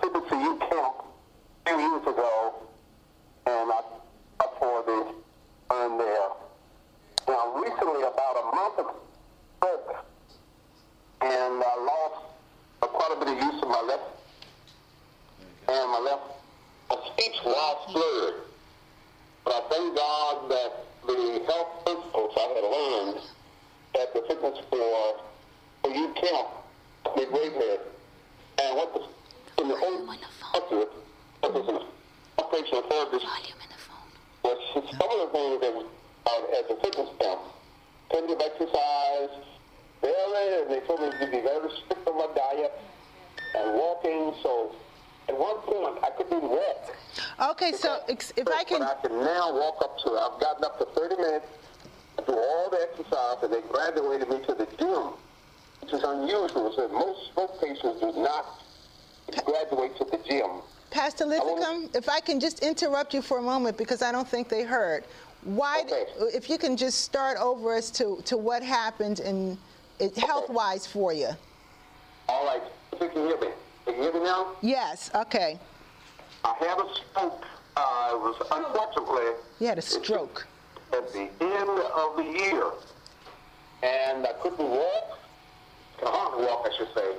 to 0.03 0.37
youth 0.37 0.61
camp 0.61 0.95
a 1.67 1.71
few 1.71 1.79
years 1.79 2.03
ago, 2.03 2.55
and 3.47 3.71
I 3.73 3.81
up 4.41 4.57
for 4.59 4.83
the 4.85 5.15
earn 5.75 5.99
there. 5.99 6.29
Now, 7.29 7.55
recently, 7.57 8.03
about 8.03 8.37
a 8.37 8.57
month 8.57 8.79
ago, 8.79 8.95
broke, 9.61 10.05
and 11.23 11.63
I 11.63 11.77
lost 11.85 12.25
uh, 12.83 12.87
quite 12.87 13.17
a 13.17 13.25
bit 13.25 13.29
of 13.29 13.43
use 13.43 13.63
of 13.63 13.69
my 13.69 13.81
left, 13.83 14.03
and 15.69 15.91
my 15.91 15.99
left 16.01 16.23
my 16.91 16.97
speech 17.13 17.37
was 17.45 17.93
slurred. 17.93 18.35
But 19.45 19.55
I 19.55 19.69
thank 19.71 19.97
God 19.97 20.51
that 20.51 20.73
the 21.07 21.43
health 21.47 21.85
principles 21.85 22.33
I 22.37 22.47
had 22.55 22.65
learned 22.65 23.21
at 24.01 24.15
the 24.15 24.23
fitness 24.29 24.59
for, 24.69 25.21
for 25.83 25.91
youth 25.91 26.15
camp, 26.17 26.49
they 27.17 27.25
gave 27.25 27.53
me. 27.57 27.77
And 28.59 28.77
what 28.77 28.93
the, 28.95 29.63
in 29.63 29.69
the 29.69 29.77
whole 29.77 30.07
culture, 30.53 30.87
what 31.41 31.55
was 31.55 31.69
an 31.69 31.81
occupational 32.39 32.83
therapist, 32.83 33.27
was 34.43 34.59
some 34.75 35.11
of 35.11 35.19
the 35.21 35.39
things 35.39 35.61
that 35.61 35.75
was 35.75 35.87
uh, 36.27 36.59
at 36.59 36.69
the 36.69 36.77
fitness 36.83 37.09
camp, 37.21 37.41
plenty 38.11 38.33
of 38.35 38.41
exercise, 38.41 39.31
daily, 40.03 40.63
and 40.63 40.71
they 40.71 40.81
told 40.87 41.01
me 41.01 41.11
to 41.11 41.27
be 41.27 41.41
very 41.41 41.71
strict 41.85 42.07
on 42.07 42.17
my 42.19 42.29
diet 42.35 42.73
and 43.57 43.75
walking, 43.75 44.35
so 44.43 44.75
at 45.29 45.39
one 45.39 45.57
point 45.59 45.99
I 46.05 46.11
couldn't 46.11 46.37
even 46.37 46.51
walk. 46.51 46.97
Okay, 48.11 48.27
if 48.37 48.49
I 48.49 48.65
can. 48.65 48.81
But 48.81 48.99
I 49.05 49.09
can 49.09 49.19
now 49.25 49.53
walk 49.55 49.77
up 49.83 49.99
to, 49.99 50.11
I've 50.11 50.41
gotten 50.41 50.65
up 50.65 50.79
to 50.79 50.87
30 51.01 51.17
minutes, 51.17 51.47
do 52.27 52.33
all 52.35 52.71
the 52.71 52.81
exercise, 52.91 53.37
and 53.43 53.53
they 53.53 53.61
graduated 53.69 54.29
me 54.29 54.41
to 54.47 54.55
the 54.55 54.67
gym, 54.79 55.13
which 55.81 55.93
is 55.93 56.03
unusual. 56.03 56.73
So 56.75 56.89
most 56.89 57.33
smoke 57.33 57.61
patients 57.61 58.01
do 58.01 58.13
not 58.21 58.61
graduate 59.45 59.97
to 59.99 60.05
the 60.05 60.19
gym. 60.29 60.63
Pastor 60.91 61.25
Lithicum, 61.25 61.95
if 61.95 62.09
I 62.09 62.19
can 62.21 62.41
just 62.41 62.61
interrupt 62.61 63.15
you 63.15 63.23
for 63.23 63.39
a 63.39 63.43
moment 63.43 63.79
because 63.79 64.03
I 64.03 64.11
don't 64.11 64.27
think 64.29 64.49
they 64.49 64.65
heard. 64.65 65.05
why, 65.45 65.83
Okay. 65.87 66.05
if 66.35 66.51
you 66.51 66.59
can 66.59 66.77
just 66.77 67.03
start 67.03 67.39
over 67.39 67.75
as 67.75 67.91
to, 67.93 68.21
to 68.27 68.37
what 68.37 68.63
happened 68.63 69.21
and 69.21 69.57
it, 70.01 70.17
health-wise 70.19 70.87
for 70.87 71.13
you. 71.13 71.29
All 72.29 72.45
right, 72.47 72.63
if 72.93 73.01
you 73.01 73.09
can 73.09 73.27
hear 73.27 73.39
me. 73.39 73.49
Can 73.87 73.95
you 73.95 74.03
hear 74.03 74.13
me 74.13 74.21
now? 74.21 74.53
Yes, 74.63 75.11
okay. 75.15 75.59
I 76.45 76.55
had 76.59 76.79
a 76.79 76.89
stroke. 76.95 77.45
It 77.81 78.21
was 78.21 78.37
unfortunately 78.51 79.33
You 79.59 79.67
had 79.69 79.79
a 79.79 79.83
stroke. 79.83 80.47
at 80.93 81.13
the 81.13 81.31
end 81.41 81.71
of 81.95 82.17
the 82.17 82.25
year, 82.25 82.65
and 83.83 84.27
I 84.27 84.33
couldn't 84.43 84.59
walk. 84.69 85.19
Could 85.99 86.09
hardly 86.09 86.45
walk, 86.45 86.67
I 86.69 86.77
should 86.77 86.93
say. 86.95 87.11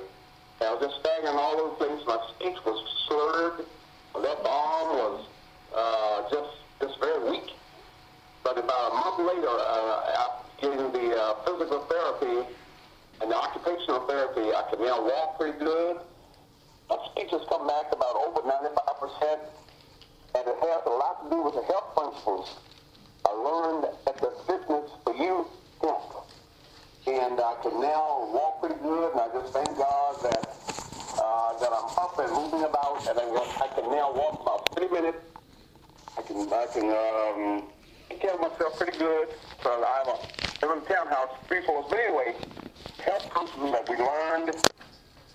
And 0.60 0.68
I 0.68 0.74
was 0.74 0.82
just 0.86 1.00
staggering 1.00 1.34
all 1.36 1.58
over 1.58 1.70
the 1.70 1.84
place. 1.86 2.06
My 2.06 2.18
speech 2.36 2.58
was 2.64 2.78
slurred. 3.08 3.66
My 4.14 4.20
left 4.20 4.46
arm 4.46 4.88
was 5.02 5.26
uh, 5.74 6.30
just 6.30 6.52
just 6.80 7.00
very 7.00 7.30
weak. 7.30 7.50
But 8.44 8.58
about 8.58 8.92
a 8.92 8.94
month 8.94 9.18
later, 9.34 9.48
uh, 9.50 10.22
after 10.22 10.46
getting 10.60 10.92
the 10.92 11.16
uh, 11.16 11.34
physical 11.44 11.80
therapy 11.90 12.46
and 13.20 13.30
the 13.30 13.36
occupational 13.36 14.06
therapy, 14.06 14.52
I 14.54 14.62
can 14.70 14.84
now 14.84 15.02
walk 15.02 15.38
pretty 15.38 15.58
good. 15.58 15.96
My 16.90 16.98
speech 17.10 17.30
has 17.30 17.40
come 17.48 17.66
back 17.66 17.86
about 17.92 18.14
over 18.16 18.40
95%, 18.42 19.38
and 20.34 20.48
it 20.48 20.56
has 20.60 20.82
a 20.86 20.90
lot 20.90 21.24
to 21.24 21.30
do 21.30 21.42
with 21.42 21.54
the 21.54 21.62
health 21.62 21.94
principles 21.94 22.56
I 23.24 23.32
learned 23.32 23.84
at 24.06 24.16
the 24.18 24.32
Fitness 24.46 24.90
for 25.04 25.14
You 25.14 25.46
camp. 25.80 26.02
And 27.06 27.40
I 27.40 27.54
can 27.62 27.80
now 27.80 28.30
walk 28.32 28.60
pretty 28.60 28.80
good, 28.82 29.12
and 29.12 29.20
I 29.20 29.28
just 29.32 29.52
thank 29.52 29.76
God 29.76 30.16
that 30.22 30.46
uh, 31.18 31.58
that 31.58 31.70
I'm 31.72 31.90
up 31.98 32.18
and 32.18 32.32
moving 32.32 32.64
about, 32.64 33.06
and 33.08 33.18
I, 33.18 33.24
I 33.64 33.68
can 33.74 33.90
now 33.90 34.12
walk 34.12 34.40
about 34.40 34.74
30 34.74 34.88
minutes. 34.88 35.18
I 36.16 36.22
can 36.22 36.36
I 36.52 36.66
can 36.72 36.88
um, 36.88 37.68
take 38.08 38.20
care 38.20 38.34
of 38.34 38.40
myself 38.40 38.78
pretty 38.78 38.98
good. 38.98 39.28
So 39.62 39.70
I'm 39.70 40.78
in 40.78 40.78
a 40.78 40.86
townhouse, 40.86 41.30
three 41.48 41.62
floors. 41.64 41.86
But 41.90 41.98
anyway, 41.98 42.34
health 43.04 43.28
principles 43.30 43.72
that 43.72 43.88
we 43.88 43.96
learned 43.96 44.54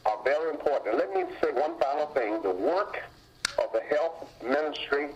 are 0.06 0.24
very 0.24 0.52
important. 0.52 0.96
And 0.96 0.98
let 0.98 1.14
me 1.14 1.24
say 1.42 1.52
one 1.52 1.78
final 1.80 2.08
thing. 2.08 2.42
The 2.42 2.52
work 2.52 3.04
of 3.60 3.72
the 3.74 3.82
health 3.96 4.30
ministry, 4.44 5.10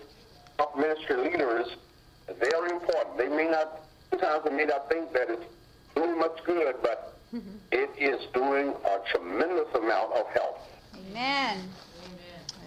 health 0.58 0.76
ministry 0.76 1.18
leaders 1.18 1.68
is 2.30 2.38
very 2.38 2.72
important. 2.72 3.18
They 3.18 3.30
may 3.30 3.50
not, 3.50 3.82
sometimes 4.10 4.44
they 4.44 4.52
may 4.52 4.66
not 4.66 4.90
think 4.90 5.14
that 5.14 5.30
it's 5.30 5.46
doing 5.96 6.18
much 6.20 6.44
good, 6.46 6.76
but 6.82 7.18
mm-hmm. 7.34 7.50
it 7.72 7.90
is 7.98 8.28
doing 8.34 8.74
a 8.86 9.00
tremendous 9.12 9.74
amount 9.76 10.14
of 10.14 10.28
help. 10.28 10.60
Amen. 10.96 11.70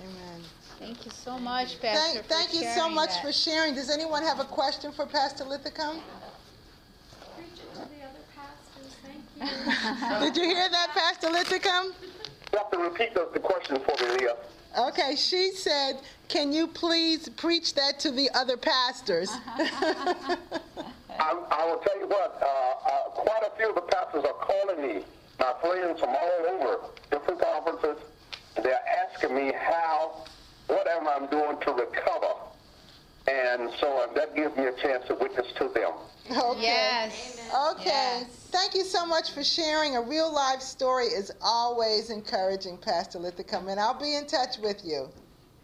Amen. 0.02 0.40
Thank 0.78 1.04
you 1.06 1.12
so 1.12 1.38
much, 1.38 1.80
Pastor. 1.80 2.22
Thank, 2.22 2.50
thank 2.50 2.54
you 2.54 2.68
so 2.76 2.88
much 2.88 3.10
for 3.22 3.32
sharing. 3.32 3.74
Does 3.74 3.90
anyone 3.90 4.22
have 4.22 4.40
a 4.40 4.44
question 4.44 4.92
for 4.92 5.06
Pastor 5.06 5.44
Lithicum? 5.44 6.00
Preaching 7.36 7.68
to 7.72 7.78
the 7.78 8.04
other 8.04 8.24
pastors, 8.34 8.96
thank 9.02 10.20
you. 10.20 10.26
Did 10.26 10.36
you 10.36 10.44
hear 10.44 10.68
that, 10.68 10.90
Pastor 10.92 11.28
Lithicum? 11.28 11.94
You 12.52 12.58
have 12.58 12.70
to 12.70 12.78
repeat 12.78 13.14
the, 13.14 13.28
the 13.32 13.40
question 13.40 13.80
for 13.80 14.04
me, 14.04 14.16
Leah. 14.18 14.36
Okay, 14.76 15.14
she 15.14 15.52
said, 15.52 16.00
can 16.28 16.52
you 16.52 16.66
please 16.66 17.28
preach 17.28 17.74
that 17.74 18.00
to 18.00 18.10
the 18.10 18.28
other 18.34 18.56
pastors? 18.56 19.30
I, 19.46 20.38
I 21.18 21.66
will 21.66 21.78
tell 21.78 21.98
you 21.98 22.08
what, 22.08 22.42
uh, 22.42 22.46
uh, 22.46 22.98
quite 23.10 23.42
a 23.46 23.56
few 23.56 23.68
of 23.68 23.76
the 23.76 23.82
pastors 23.82 24.24
are 24.24 24.32
calling 24.32 24.82
me, 24.82 25.04
my 25.38 25.54
friends 25.60 26.00
from 26.00 26.08
all 26.08 26.46
over, 26.48 26.78
different 27.10 27.40
conferences. 27.40 28.02
They're 28.60 28.80
asking 29.06 29.36
me 29.36 29.52
how, 29.56 30.24
what 30.66 30.88
am 30.88 31.06
I 31.06 31.26
doing 31.30 31.56
to 31.60 31.72
recover? 31.72 32.34
And 33.26 33.70
so 33.80 34.02
uh, 34.02 34.12
that 34.14 34.34
gives 34.36 34.54
me 34.56 34.66
a 34.66 34.72
chance 34.72 35.06
to 35.08 35.14
witness 35.14 35.46
to 35.58 35.68
them. 35.68 35.92
Okay. 36.30 36.62
Yes. 36.62 37.40
Okay. 37.72 37.84
Yes. 37.86 38.48
Thank 38.50 38.74
you 38.74 38.84
so 38.84 39.06
much 39.06 39.32
for 39.32 39.42
sharing. 39.42 39.96
A 39.96 40.02
real 40.02 40.32
life 40.32 40.60
story 40.60 41.06
is 41.06 41.32
always 41.40 42.10
encouraging, 42.10 42.78
Pastor 42.78 43.18
Lithicum, 43.18 43.68
and 43.70 43.80
I'll 43.80 43.98
be 43.98 44.14
in 44.16 44.26
touch 44.26 44.58
with 44.58 44.84
you. 44.84 45.08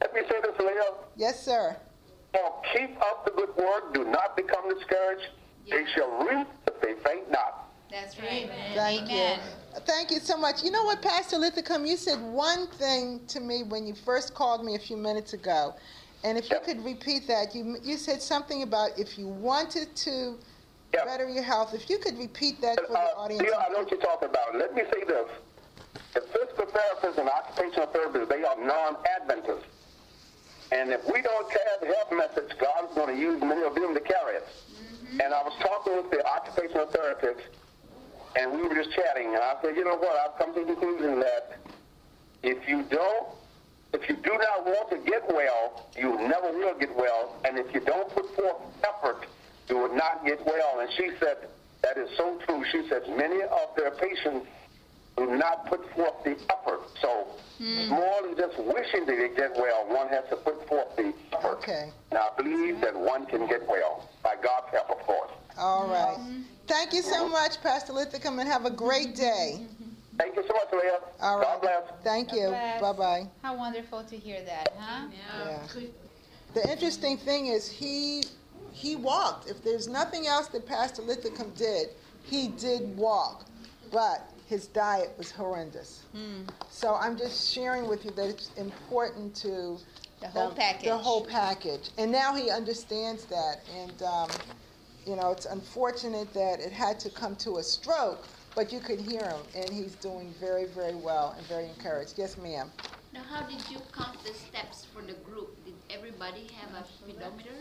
Let 0.01 0.15
me 0.15 0.21
say 0.29 0.41
this, 0.43 0.59
Leah. 0.59 0.93
Yes, 1.17 1.45
sir. 1.45 1.77
Oh, 2.35 2.63
keep 2.73 2.97
up 3.01 3.25
the 3.25 3.33
good 3.33 3.55
work. 3.57 3.93
Do 3.93 4.05
not 4.05 4.37
become 4.37 4.73
discouraged. 4.75 5.29
They 5.71 5.85
shall 5.95 6.27
reap 6.27 6.47
if 6.67 6.81
they 6.81 6.95
faint 7.09 7.31
not. 7.31 7.71
That's 7.91 8.19
right. 8.19 8.49
Thank 8.75 9.11
Amen. 9.11 9.41
you. 9.75 9.81
Thank 9.81 10.11
you 10.11 10.21
so 10.21 10.37
much. 10.37 10.63
You 10.63 10.71
know 10.71 10.85
what, 10.85 11.03
Pastor 11.03 11.37
Lithicum, 11.37 11.87
you 11.87 11.97
said 11.97 12.21
one 12.21 12.69
thing 12.69 13.21
to 13.29 13.41
me 13.41 13.65
when 13.65 13.87
you 13.87 13.95
first 13.95 14.35
called 14.35 14.65
me 14.65 14.77
a 14.77 14.79
few 14.79 14.97
minutes 14.97 15.33
ago. 15.33 15.75
And 16.23 16.37
if 16.37 16.51
you 16.51 16.59
could 16.65 16.85
repeat 16.85 17.27
that, 17.29 17.55
you, 17.55 17.79
you 17.83 17.97
said 17.97 18.21
something 18.21 18.63
about 18.63 18.99
if 18.99 19.19
you 19.19 19.27
wanted 19.27 19.97
to 19.97 20.39
better 20.93 21.29
your 21.29 21.43
health. 21.43 21.73
If 21.73 21.89
you 21.89 21.99
could 21.99 22.19
repeat 22.19 22.61
that 22.61 22.79
for 22.81 22.93
the 22.93 22.99
Uh, 22.99 23.15
audience. 23.17 23.43
Leah, 23.43 23.65
I 23.67 23.73
know 23.73 23.79
what 23.79 23.91
you're 23.91 24.01
talking 24.01 24.29
about. 24.29 24.55
Let 24.57 24.75
me 24.75 24.83
say 24.93 25.05
this. 25.05 25.29
The 26.15 26.21
physical 26.21 26.67
therapists 26.67 27.19
and 27.19 27.29
occupational 27.29 27.87
therapists, 27.89 28.29
they 28.29 28.43
are 28.45 28.57
non-Adventists. 28.57 29.67
And 30.73 30.91
if 30.91 31.05
we 31.07 31.23
don't 31.23 31.51
carry 31.51 31.77
the 31.81 31.87
health 31.87 32.13
message, 32.13 32.59
God's 32.59 32.95
going 32.95 33.15
to 33.15 33.21
use 33.21 33.41
many 33.41 33.63
of 33.63 33.75
them 33.75 33.95
to 33.95 34.01
carry 34.01 34.37
it. 34.37 34.47
And 35.13 35.35
I 35.35 35.43
was 35.43 35.53
talking 35.61 35.97
with 35.97 36.11
the 36.11 36.25
occupational 36.25 36.87
therapist, 36.87 37.41
and 38.37 38.53
we 38.53 38.63
were 38.63 38.75
just 38.75 38.93
chatting, 38.93 39.35
and 39.35 39.43
I 39.43 39.57
said, 39.63 39.75
you 39.77 39.85
know 39.85 39.97
what, 39.97 40.15
I've 40.17 40.39
come 40.39 40.55
to 40.55 40.61
the 40.61 40.75
conclusion 40.75 41.19
that 41.19 41.59
if 42.43 42.69
you 42.69 42.85
don't, 42.85 43.27
if 43.93 44.09
you 44.09 44.17
do 44.17 44.31
not 44.31 44.67
want 44.67 44.91
to 44.91 44.99
get 44.99 45.27
well, 45.29 45.89
you 45.97 46.17
never 46.29 46.53
will 46.53 46.79
get 46.79 46.95
well. 46.97 47.37
And 47.45 47.59
if 47.59 47.73
you 47.75 47.81
don't 47.81 48.09
put 48.11 48.35
forth 48.37 48.57
effort, 48.85 49.27
you 49.69 49.79
will 49.79 49.95
not 49.95 50.25
get 50.25 50.45
well. 50.47 50.81
And 50.81 50.91
she 50.97 51.11
said, 51.19 51.49
that 51.83 51.97
is 51.97 52.09
so 52.17 52.39
true. 52.47 52.65
She 52.71 52.89
said, 52.89 53.03
many 53.17 53.43
of 53.43 53.75
their 53.77 53.91
patients 53.93 54.47
do 55.17 55.27
not 55.37 55.67
put 55.67 55.81
forth 55.95 56.23
the 56.25 56.37
effort. 56.53 56.81
So 57.01 57.27
hmm. 57.59 57.89
more 57.89 58.23
than 58.23 58.37
just 58.37 58.59
wishing 58.59 59.07
that 59.07 59.17
they 59.17 59.35
get 59.35 59.57
well, 59.57 59.87
one 59.89 60.09
has 60.09 60.25
to 60.31 60.37
put 60.37 60.67
forth 60.69 60.95
the 60.97 61.13
effort. 61.33 61.59
Okay. 61.59 61.91
And 62.11 62.19
I 62.19 62.29
believe 62.37 62.81
that 62.81 62.99
one 62.99 63.27
can 63.27 63.47
get 63.49 63.67
well, 63.67 64.09
by 64.23 64.35
God's 64.43 64.71
help, 64.73 64.91
of 64.91 64.99
course. 64.99 65.31
All 65.59 65.89
right. 65.89 66.17
Mm-hmm. 66.19 66.43
Thank 66.67 66.93
you 66.93 67.03
so 67.03 67.25
mm-hmm. 67.25 67.33
much, 67.33 67.61
Pastor 67.63 67.93
Lithicum, 67.93 68.39
and 68.39 68.49
have 68.49 68.65
a 68.65 68.71
great 68.71 69.15
day. 69.17 69.61
Mm-hmm. 69.61 69.90
Thank 70.21 70.37
you 70.37 70.43
so 70.47 70.53
much, 70.53 70.73
Leah. 70.73 70.99
All 71.21 71.39
right. 71.39 71.47
God 71.47 71.61
bless. 71.63 71.83
Thank 72.05 72.33
you. 72.33 72.49
bless. 72.49 72.81
Bye 72.81 72.93
bye. 72.93 73.23
How 73.43 73.57
wonderful 73.57 74.05
to 74.05 74.17
hear 74.17 74.43
that, 74.45 74.73
huh? 74.79 75.09
Yeah. 75.35 75.67
The 76.53 76.71
interesting 76.71 77.17
thing 77.17 77.47
is 77.47 77.71
he 77.71 78.25
he 78.73 78.97
walked. 78.97 79.49
If 79.49 79.65
there's 79.65 79.89
nothing 79.89 80.27
else 80.27 80.49
that 80.49 80.67
Pastor 80.67 81.03
Lithicum 81.03 81.57
did, 81.57 81.89
he 82.25 82.49
did 82.49 82.97
walk, 82.97 83.47
but 83.91 84.29
his 84.47 84.67
diet 84.67 85.13
was 85.17 85.31
horrendous. 85.31 86.03
So 86.69 86.97
I'm 86.97 87.17
just 87.17 87.53
sharing 87.53 87.89
with 87.89 88.05
you 88.05 88.11
that 88.13 88.29
it's 88.29 88.51
important 88.57 89.35
to 89.37 89.79
The 90.21 90.29
whole 90.29 90.49
um, 90.49 90.55
package. 90.55 90.85
The 90.85 90.99
whole 90.99 91.25
package, 91.25 91.91
and 91.97 92.13
now 92.13 92.35
he 92.35 92.51
understands 92.51 93.25
that. 93.27 93.61
And 93.75 94.03
um, 94.03 94.29
you 95.07 95.17
know, 95.17 95.31
it's 95.33 95.47
unfortunate 95.47 96.35
that 96.35 96.61
it 96.61 96.73
had 96.73 97.01
to 97.01 97.11
come 97.11 97.37
to 97.37 97.57
a 97.57 97.63
stroke, 97.63 98.27
but 98.61 98.71
you 98.71 98.79
could 98.79 99.01
hear 99.01 99.23
him, 99.23 99.41
and 99.57 99.71
he's 99.71 99.95
doing 99.95 100.35
very, 100.39 100.67
very 100.67 100.95
well 100.95 101.35
and 101.39 101.47
very 101.47 101.65
encouraged. 101.65 102.19
Yes, 102.19 102.37
ma'am. 102.37 102.71
Now, 103.11 103.23
how 103.23 103.47
did 103.47 103.59
you 103.71 103.79
count 103.97 104.23
the 104.23 104.35
steps 104.35 104.85
for 104.93 105.01
the 105.01 105.15
group? 105.15 105.65
Did 105.65 105.73
everybody 105.89 106.47
have 106.61 106.75
a 106.75 106.87
speedometer? 106.87 107.55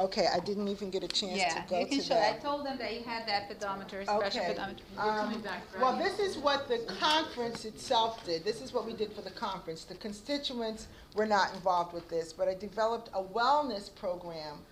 Okay, 0.00 0.26
I 0.34 0.40
didn't 0.40 0.68
even 0.68 0.88
get 0.88 1.04
a 1.04 1.08
chance 1.08 1.36
Yeah, 1.36 1.60
to 1.62 1.68
go 1.68 1.80
you 1.80 1.86
can 1.88 1.98
to 1.98 2.04
show. 2.04 2.14
that. 2.14 2.36
I 2.36 2.38
told 2.38 2.64
them 2.64 2.78
that 2.78 2.94
you 2.94 3.02
had 3.02 3.28
that 3.28 3.48
pedometer, 3.48 4.02
special 4.04 4.40
Okay. 4.40 4.54
pedometer. 4.54 4.82
Um, 4.96 5.44
Well, 5.78 5.98
this 5.98 6.18
is 6.18 6.38
what 6.38 6.68
the 6.68 6.78
conference 6.98 7.66
itself 7.66 8.24
did. 8.24 8.42
This 8.42 8.62
is 8.62 8.72
what 8.72 8.86
we 8.86 8.94
did 8.94 9.12
for 9.12 9.20
the 9.20 9.32
conference. 9.32 9.84
The 9.84 9.96
constituents 9.96 10.86
were 11.14 11.26
not 11.26 11.52
involved 11.52 11.92
with 11.92 12.08
this, 12.08 12.32
but 12.32 12.48
I 12.48 12.54
developed 12.54 13.10
a 13.12 13.22
wellness 13.22 13.94
program 13.94 14.64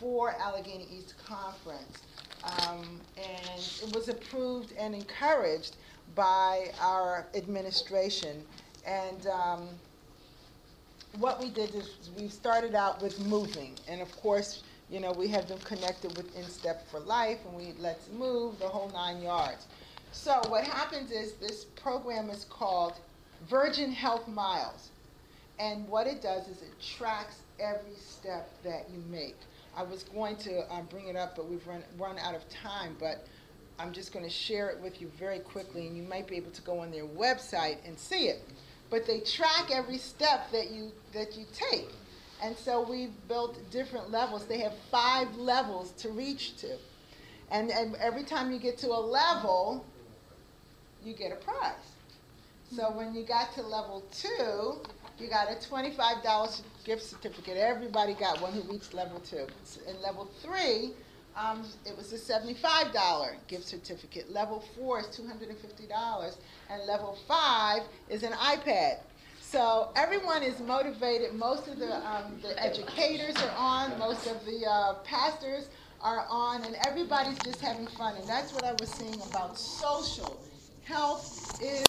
for 0.00 0.32
Allegheny 0.32 0.88
East 0.90 1.14
Conference. 1.24 1.98
Um, 2.44 3.00
and 3.16 3.60
it 3.82 3.94
was 3.94 4.08
approved 4.08 4.72
and 4.78 4.94
encouraged 4.94 5.76
by 6.14 6.72
our 6.80 7.26
administration. 7.34 8.44
And, 8.86 9.26
um, 9.26 9.68
what 11.18 11.40
we 11.40 11.50
did 11.50 11.74
is 11.74 12.10
we 12.16 12.28
started 12.28 12.74
out 12.74 13.02
with 13.02 13.18
moving, 13.26 13.74
and 13.88 14.00
of 14.00 14.14
course, 14.16 14.62
you 14.90 15.00
know, 15.00 15.12
we 15.12 15.28
had 15.28 15.48
them 15.48 15.58
connected 15.60 16.16
with 16.16 16.34
InStep 16.36 16.82
for 16.90 17.00
Life, 17.00 17.38
and 17.46 17.54
we 17.56 17.72
let's 17.78 18.08
move 18.12 18.58
the 18.58 18.68
whole 18.68 18.90
nine 18.90 19.22
yards. 19.22 19.66
So 20.12 20.40
what 20.48 20.64
happens 20.64 21.10
is 21.10 21.32
this 21.34 21.64
program 21.64 22.30
is 22.30 22.44
called 22.44 22.94
Virgin 23.48 23.90
Health 23.92 24.28
Miles, 24.28 24.90
and 25.58 25.88
what 25.88 26.06
it 26.06 26.22
does 26.22 26.48
is 26.48 26.62
it 26.62 26.80
tracks 26.80 27.36
every 27.58 27.96
step 27.96 28.50
that 28.62 28.86
you 28.92 29.02
make. 29.10 29.36
I 29.78 29.82
was 29.84 30.02
going 30.02 30.36
to 30.38 30.74
um, 30.74 30.86
bring 30.86 31.06
it 31.06 31.14
up, 31.14 31.36
but 31.36 31.48
we've 31.48 31.64
run 31.66 31.84
run 31.96 32.18
out 32.18 32.34
of 32.34 32.48
time. 32.48 32.96
But 32.98 33.24
I'm 33.78 33.92
just 33.92 34.12
going 34.12 34.24
to 34.24 34.30
share 34.30 34.70
it 34.70 34.80
with 34.80 35.00
you 35.00 35.08
very 35.16 35.38
quickly, 35.38 35.86
and 35.86 35.96
you 35.96 36.02
might 36.02 36.26
be 36.26 36.36
able 36.36 36.50
to 36.50 36.62
go 36.62 36.80
on 36.80 36.90
their 36.90 37.06
website 37.06 37.76
and 37.86 37.96
see 37.96 38.26
it. 38.26 38.42
But 38.90 39.06
they 39.06 39.20
track 39.20 39.70
every 39.72 39.98
step 39.98 40.50
that 40.50 40.72
you 40.72 40.90
that 41.12 41.36
you 41.36 41.46
take, 41.54 41.90
And 42.42 42.56
so 42.56 42.84
we've 42.88 43.12
built 43.28 43.58
different 43.70 44.10
levels. 44.10 44.46
They 44.46 44.58
have 44.58 44.74
five 44.90 45.36
levels 45.36 45.92
to 46.02 46.10
reach 46.10 46.56
to. 46.56 46.76
And, 47.50 47.70
and 47.70 47.94
every 47.96 48.24
time 48.24 48.52
you 48.52 48.58
get 48.58 48.78
to 48.78 48.88
a 48.88 49.00
level, 49.00 49.84
you 51.04 51.14
get 51.14 51.32
a 51.32 51.36
prize. 51.36 51.74
So 52.74 52.90
when 52.90 53.14
you 53.14 53.24
got 53.24 53.54
to 53.54 53.62
level 53.62 54.04
two, 54.12 54.80
you 55.18 55.28
got 55.28 55.50
a 55.50 55.54
$25 55.54 56.62
gift 56.84 57.02
certificate. 57.02 57.56
Everybody 57.56 58.14
got 58.14 58.40
one 58.40 58.52
who 58.52 58.60
reached 58.70 58.92
level 58.94 59.20
two. 59.20 59.46
In 59.88 60.00
level 60.02 60.28
three, 60.42 60.92
um, 61.34 61.64
it 61.86 61.96
was 61.96 62.12
a 62.12 62.18
$75 62.18 63.36
gift 63.48 63.66
certificate. 63.66 64.30
Level 64.30 64.62
four 64.76 65.00
is 65.00 65.06
$250. 65.06 66.36
And 66.70 66.86
level 66.86 67.16
five 67.26 67.82
is 68.10 68.22
an 68.22 68.32
iPad. 68.32 68.98
So 69.40 69.90
everyone 69.96 70.42
is 70.42 70.60
motivated. 70.60 71.34
Most 71.34 71.68
of 71.68 71.78
the, 71.78 71.96
um, 72.06 72.38
the 72.42 72.62
educators 72.62 73.34
are 73.36 73.54
on, 73.56 73.98
most 73.98 74.26
of 74.26 74.44
the 74.44 74.66
uh, 74.68 74.94
pastors 75.04 75.70
are 76.02 76.26
on, 76.28 76.62
and 76.64 76.76
everybody's 76.86 77.38
just 77.38 77.60
having 77.62 77.86
fun. 77.86 78.14
And 78.16 78.28
that's 78.28 78.52
what 78.52 78.64
I 78.64 78.72
was 78.72 78.90
saying 78.90 79.20
about 79.30 79.58
social. 79.58 80.38
Health 80.84 81.60
is 81.62 81.84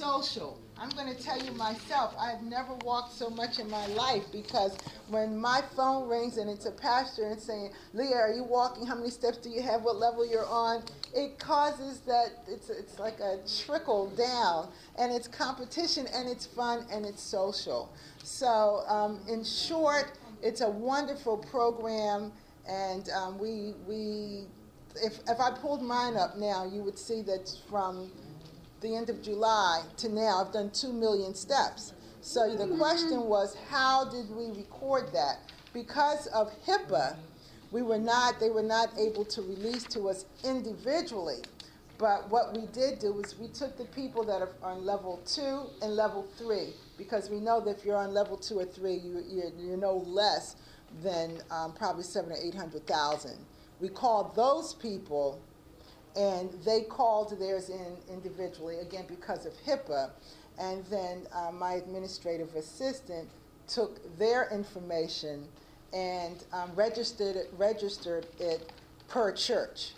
social. 0.00 0.58
I'm 0.78 0.88
going 0.90 1.14
to 1.14 1.22
tell 1.22 1.38
you 1.38 1.52
myself, 1.52 2.14
I've 2.18 2.42
never 2.42 2.74
walked 2.86 3.12
so 3.12 3.28
much 3.28 3.58
in 3.58 3.68
my 3.70 3.86
life 3.88 4.24
because 4.32 4.74
when 5.08 5.36
my 5.36 5.60
phone 5.76 6.08
rings 6.08 6.38
and 6.38 6.48
it's 6.48 6.64
a 6.64 6.70
pastor 6.70 7.26
and 7.26 7.38
saying, 7.38 7.72
Leah, 7.92 8.16
are 8.16 8.32
you 8.32 8.42
walking? 8.42 8.86
How 8.86 8.94
many 8.94 9.10
steps 9.10 9.36
do 9.36 9.50
you 9.50 9.60
have? 9.60 9.82
What 9.82 9.96
level 9.96 10.26
you're 10.26 10.46
on? 10.46 10.84
It 11.14 11.38
causes 11.38 12.00
that 12.06 12.28
it's, 12.48 12.70
it's 12.70 12.98
like 12.98 13.20
a 13.20 13.40
trickle 13.62 14.08
down 14.16 14.70
and 14.98 15.12
it's 15.12 15.28
competition 15.28 16.06
and 16.14 16.26
it's 16.30 16.46
fun 16.46 16.86
and 16.90 17.04
it's 17.04 17.22
social. 17.22 17.92
So, 18.24 18.82
um, 18.88 19.20
in 19.28 19.44
short, 19.44 20.12
it's 20.42 20.62
a 20.62 20.70
wonderful 20.70 21.36
program 21.36 22.32
and 22.66 23.06
um, 23.10 23.38
we, 23.38 23.74
we 23.86 24.46
if, 24.96 25.18
if 25.28 25.38
I 25.38 25.50
pulled 25.50 25.82
mine 25.82 26.16
up 26.16 26.38
now, 26.38 26.64
you 26.64 26.82
would 26.82 26.98
see 26.98 27.20
that 27.22 27.54
from 27.68 28.10
the 28.80 28.96
end 28.96 29.10
of 29.10 29.22
July 29.22 29.82
to 29.98 30.08
now, 30.08 30.44
I've 30.44 30.52
done 30.52 30.70
2 30.70 30.92
million 30.92 31.34
steps. 31.34 31.92
So 32.22 32.54
the 32.54 32.66
question 32.76 33.22
was, 33.22 33.56
how 33.68 34.04
did 34.04 34.30
we 34.34 34.50
record 34.50 35.12
that? 35.12 35.38
Because 35.72 36.26
of 36.28 36.52
HIPAA, 36.66 37.16
we 37.70 37.82
were 37.82 37.98
not, 37.98 38.40
they 38.40 38.50
were 38.50 38.62
not 38.62 38.90
able 38.98 39.24
to 39.26 39.42
release 39.42 39.84
to 39.84 40.08
us 40.08 40.26
individually. 40.44 41.42
But 41.98 42.30
what 42.30 42.54
we 42.56 42.66
did 42.68 42.98
do 42.98 43.18
is 43.20 43.38
we 43.38 43.48
took 43.48 43.76
the 43.76 43.84
people 43.84 44.24
that 44.24 44.40
are 44.42 44.48
on 44.62 44.84
level 44.84 45.20
two 45.26 45.64
and 45.82 45.94
level 45.94 46.26
three, 46.38 46.72
because 46.96 47.28
we 47.30 47.40
know 47.40 47.60
that 47.60 47.78
if 47.78 47.84
you're 47.84 47.96
on 47.96 48.12
level 48.14 48.36
two 48.36 48.58
or 48.58 48.64
three, 48.64 48.94
you, 48.94 49.22
you're, 49.28 49.50
you're 49.58 49.76
no 49.76 49.98
less 50.06 50.56
than 51.02 51.38
um, 51.50 51.72
probably 51.72 52.02
seven 52.02 52.32
or 52.32 52.36
eight 52.42 52.54
hundred 52.54 52.86
thousand. 52.86 53.36
We 53.80 53.88
called 53.88 54.34
those 54.34 54.74
people 54.74 55.40
and 56.16 56.52
they 56.64 56.82
called 56.82 57.38
theirs 57.38 57.68
in 57.68 57.96
individually, 58.08 58.78
again 58.78 59.04
because 59.08 59.46
of 59.46 59.52
HIPAA. 59.66 60.10
And 60.58 60.84
then 60.86 61.26
uh, 61.32 61.50
my 61.52 61.74
administrative 61.74 62.54
assistant 62.54 63.28
took 63.66 64.18
their 64.18 64.48
information 64.50 65.46
and 65.92 66.44
um, 66.52 66.70
registered 66.74 67.36
it, 67.36 67.50
registered 67.56 68.26
it 68.38 68.70
per 69.08 69.32
church. 69.32 69.92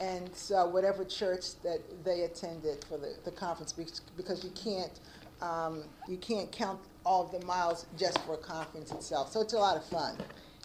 And 0.00 0.30
so 0.34 0.68
whatever 0.68 1.04
church 1.04 1.60
that 1.62 1.80
they 2.04 2.22
attended 2.22 2.84
for 2.84 2.98
the, 2.98 3.14
the 3.24 3.32
conference, 3.32 3.72
because 4.16 4.44
you 4.44 4.50
can't 4.50 5.00
um, 5.40 5.84
you 6.08 6.16
can't 6.16 6.50
count 6.50 6.80
all 7.04 7.24
of 7.24 7.30
the 7.30 7.44
miles 7.46 7.86
just 7.96 8.18
for 8.20 8.34
a 8.34 8.38
conference 8.38 8.90
itself. 8.90 9.32
So 9.32 9.40
it's 9.40 9.52
a 9.52 9.58
lot 9.58 9.76
of 9.76 9.84
fun. 9.84 10.16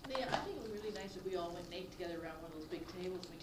Yeah, 0.09 0.25
I 0.31 0.37
think 0.37 0.57
it 0.57 0.71
was 0.71 0.81
really 0.81 0.93
nice 0.95 1.13
that 1.13 1.25
we 1.25 1.35
all 1.35 1.51
went 1.53 1.65
and 1.65 1.73
ate 1.75 1.91
together 1.91 2.15
around 2.15 2.41
one 2.41 2.51
of 2.51 2.57
those 2.57 2.67
big 2.67 2.81
tables 2.99 3.21
we 3.31 3.42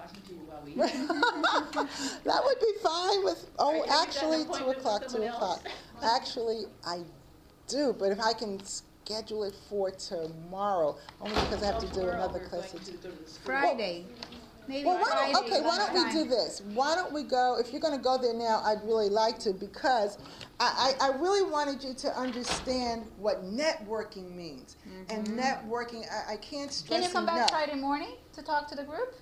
talking 0.00 0.22
to 0.22 0.34
you 0.34 0.40
while 0.46 0.62
we 0.64 0.72
ate. 0.72 2.24
that 2.24 2.44
would 2.44 2.60
be 2.60 2.72
fine 2.82 3.24
with, 3.24 3.50
oh, 3.58 3.68
Are 3.68 3.76
you 3.76 3.84
gonna 3.86 4.02
actually, 4.02 4.38
make 4.38 4.48
that 4.48 4.58
two 4.58 4.64
appointment 4.64 4.68
with 4.68 4.76
o'clock, 4.78 5.02
two 5.02 5.08
someone 5.08 5.28
o'clock. 5.30 5.66
Actually, 6.02 6.62
I 6.86 7.00
do, 7.68 7.94
but 7.98 8.10
if 8.10 8.20
I 8.20 8.32
can 8.32 8.58
schedule 8.64 9.44
it 9.44 9.54
for 9.68 9.90
tomorrow, 9.90 10.96
only 11.20 11.34
because 11.34 11.62
I 11.62 11.66
have 11.66 11.78
to 11.80 11.86
do 11.86 11.92
Tomorrow 12.00 12.14
another 12.14 12.40
we're 12.40 12.48
class. 12.48 12.72
going 12.72 12.84
to 12.84 12.92
go 12.92 13.10
to 13.10 13.22
the 13.22 13.28
school. 13.28 13.44
Friday. 13.44 14.06
Maybe 14.68 14.84
Well, 14.86 14.98
why 14.98 15.10
Friday. 15.10 15.32
don't, 15.32 15.44
okay, 15.46 15.60
why 15.62 15.76
don't 15.78 15.92
we 15.92 16.00
do 16.12 16.18
lunchtime. 16.18 16.28
this? 16.28 16.62
Why 16.72 16.94
don't 16.94 17.12
we 17.12 17.22
go, 17.24 17.58
if 17.58 17.72
you're 17.72 17.80
gonna 17.80 17.98
go 17.98 18.18
there 18.18 18.34
now, 18.34 18.62
I'd 18.64 18.82
really 18.84 19.08
like 19.08 19.38
to, 19.40 19.52
because 19.52 20.18
I, 20.60 20.94
I, 21.00 21.08
I 21.08 21.16
really 21.16 21.50
wanted 21.50 21.82
you 21.82 21.92
to 21.94 22.16
understand 22.16 23.04
what 23.18 23.42
networking 23.44 24.34
means. 24.34 24.76
And 25.08 25.26
mm-hmm. 25.26 25.40
networking, 25.40 26.04
I, 26.10 26.34
I 26.34 26.36
can't 26.36 26.72
stress 26.72 27.00
Can 27.00 27.08
you 27.08 27.12
come 27.12 27.26
back. 27.26 27.50
Friday 27.50 27.74
morning 27.74 28.14
to 28.34 28.42
talk 28.42 28.68
to 28.68 28.76
the 28.76 28.84
group? 28.84 29.14